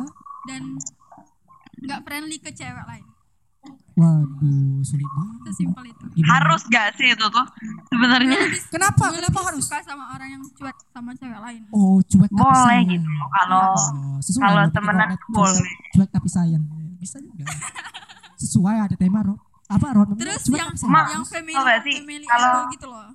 dan 0.45 0.61
nggak 1.77 1.99
friendly 2.01 2.37
ke 2.37 2.51
cewek 2.51 2.85
lain. 2.85 3.05
Waduh, 3.93 4.79
sulit 4.81 5.09
banget. 5.09 5.39
Sesimpel 5.47 5.83
itu. 5.87 6.05
Gimana? 6.13 6.31
Harus 6.37 6.61
gak 6.67 6.93
sih 6.93 7.07
itu 7.09 7.25
tuh 7.25 7.45
sebenarnya? 7.97 8.39
Kenapa? 8.69 9.03
Gue 9.07 9.17
Kenapa 9.17 9.39
harus? 9.43 9.63
suka 9.63 9.77
sama 9.81 10.05
orang 10.11 10.29
yang 10.29 10.43
cuek 10.47 10.77
sama 10.87 11.09
cewek 11.13 11.39
lain. 11.39 11.61
Oh, 11.69 11.97
cuek 11.99 12.29
tapi 12.29 12.37
Boleh 12.39 12.61
sayang. 12.63 12.87
gitu 12.87 13.09
loh 13.09 13.27
kalau 13.33 13.65
Oh, 13.73 14.17
kalau 14.21 14.63
temenan 14.69 15.09
boleh. 15.27 15.57
cuek- 15.57 15.77
Cuek 15.93 16.09
tapi 16.11 16.27
sayang. 16.27 16.63
Bisa 16.95 17.17
juga. 17.17 17.43
Sesuai 18.35 18.77
ada 18.79 18.95
tema 18.95 19.21
road. 19.21 19.41
Apa 19.65 19.91
map? 19.91 20.15
Terus 20.15 20.41
Cuek 20.43 20.55
yang 20.55 20.69
tapi 20.69 20.77
sayang. 20.77 20.93
Ma- 20.93 21.09
yang 21.11 21.25
family 21.25 21.57
sih, 21.83 21.95
family 21.99 22.25
kalau- 22.25 22.53
able 22.55 22.71
gitu 22.71 22.87
loh. 22.87 23.09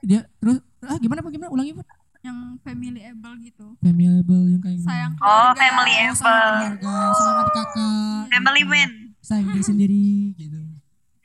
dia 0.00 0.20
terus 0.34 0.56
ah 0.80 0.96
gimana 0.96 1.20
Pak? 1.20 1.30
Gimana? 1.30 1.50
Ulangi, 1.50 1.72
Pak. 1.74 1.86
Yang 2.20 2.38
family 2.60 3.00
able 3.02 3.34
gitu. 3.40 3.66
Familyable 3.78 4.44
yang 4.48 4.60
kayak? 4.60 4.80
Sayang 4.80 5.12
Oh, 5.14 5.20
keluarga. 5.20 5.56
family 5.58 5.92
Oh, 5.92 6.00
sayang 6.14 6.16
able. 6.16 6.78
keluarga, 6.80 6.94
sayang 7.14 7.36
adik 7.38 7.52
kakak. 7.54 8.22
Family 8.30 8.60
gitu. 8.60 8.70
man. 8.70 8.90
Sayang 9.20 9.46
diri 9.50 9.62
sendiri 9.62 10.04
gitu. 10.34 10.60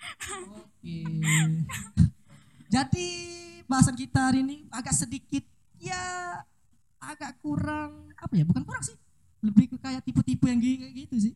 Oke. 0.60 0.98
Jadi 2.75 3.07
bahasan 3.65 3.95
kita 3.95 4.19
hari 4.27 4.43
ini 4.43 4.67
agak 4.67 4.91
sedikit 4.91 5.47
ya 5.79 5.95
agak 6.99 7.39
kurang 7.39 8.11
apa 8.13 8.33
ya? 8.35 8.43
Bukan 8.43 8.67
kurang 8.67 8.83
sih. 8.83 8.99
Lebih 9.39 9.71
ke 9.71 9.77
kayak 9.79 10.03
tipe-tipe 10.03 10.43
yang 10.43 10.59
kayak 10.59 10.91
gitu 10.97 11.15
sih. 11.21 11.33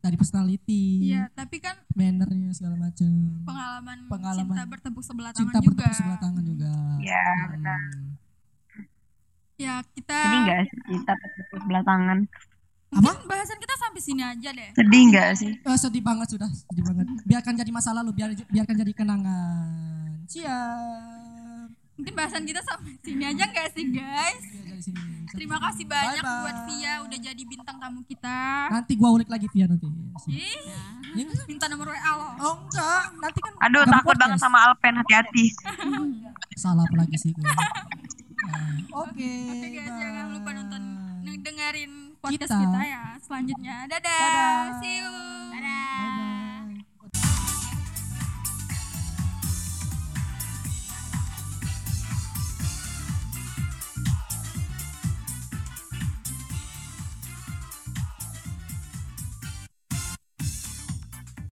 Dari 0.00 0.16
personality, 0.16 1.12
Iya, 1.12 1.28
tapi 1.30 1.60
kan 1.60 1.76
mannernya 1.92 2.48
segala 2.56 2.80
macam. 2.80 3.12
pengalaman, 3.44 4.08
Pengalaman. 4.08 4.48
cinta 4.48 4.64
bertepuk 4.64 5.04
sebelah 5.04 5.36
tangan 5.36 5.52
Cinta 5.52 5.58
juga. 5.60 5.68
bertepuk 5.76 5.92
sebelah 5.92 6.18
tangan 6.18 6.44
juga. 6.48 6.72
Ya, 6.96 7.20
Hmm. 7.20 7.48
benar. 7.52 7.80
Ya, 9.60 9.74
kita 9.92 10.16
Sedih 10.16 10.40
nggak 10.40 10.60
sih 10.64 10.78
kita 10.96 11.12
tepuk 11.12 11.58
sebelah 11.60 11.84
tangan? 11.84 12.18
mungkin 12.90 13.22
bahasan 13.22 13.60
kita 13.60 13.74
sampai 13.76 14.00
sini 14.00 14.22
aja 14.24 14.48
deh. 14.50 14.70
Sedih 14.72 15.02
nggak 15.12 15.28
sih? 15.36 15.52
Eh, 15.60 15.76
sedih 15.78 16.00
banget 16.00 16.32
sudah, 16.32 16.48
sedih 16.48 16.82
banget. 16.82 17.04
Biarkan 17.22 17.54
jadi 17.54 17.68
masa 17.68 17.92
lalu, 17.92 18.16
biar 18.16 18.32
biarkan 18.48 18.76
jadi 18.80 18.92
kenangan. 18.96 19.99
Siap. 20.30 21.66
Mungkin 21.98 22.14
bahasan 22.14 22.46
kita 22.46 22.62
sampai 22.62 22.96
sini 23.02 23.26
aja 23.26 23.44
nggak 23.44 23.68
sih, 23.74 23.84
guys? 23.90 24.40
Sini. 24.80 25.28
Terima 25.28 25.60
kasih 25.60 25.84
banyak 25.84 26.22
Bye-bye. 26.22 26.42
buat 26.42 26.58
Via 26.64 26.92
udah 27.04 27.18
jadi 27.20 27.42
bintang 27.44 27.76
tamu 27.76 28.00
kita. 28.02 28.70
Nanti 28.72 28.92
gua 28.94 29.12
ulik 29.12 29.28
lagi 29.28 29.46
Via 29.46 29.66
nanti. 29.66 29.84
Ih, 30.26 30.58
Ya 31.10 31.26
minta 31.44 31.66
nomor 31.66 31.90
WA 31.90 32.12
lo. 32.14 32.28
Oh 32.40 32.54
enggak, 32.62 33.02
nanti 33.18 33.38
kan 33.38 33.52
Aduh 33.60 33.82
takut 33.84 34.14
banget 34.16 34.38
podcast. 34.38 34.46
sama 34.46 34.58
Alpen 34.64 34.94
hati-hati. 34.96 35.44
Salah 36.62 36.82
apa 36.82 36.94
lagi 36.96 37.16
sih 37.16 37.34
gua. 37.34 37.50
Nah, 38.40 39.04
Oke. 39.04 39.30
Oke 39.52 39.68
guys, 39.68 39.92
jangan 39.92 40.32
lupa 40.32 40.50
nonton 40.50 40.82
bye. 41.20 41.38
dengerin 41.44 41.92
podcast 42.18 42.48
Kita. 42.48 42.62
kita, 42.64 42.80
ya 42.82 43.02
selanjutnya. 43.20 43.76
Dadah. 43.84 44.00
Dadah. 44.16 44.80
See 44.80 44.94
you. 44.96 45.12
Dadah. 45.52 45.92
Bye-bye. 46.00 46.39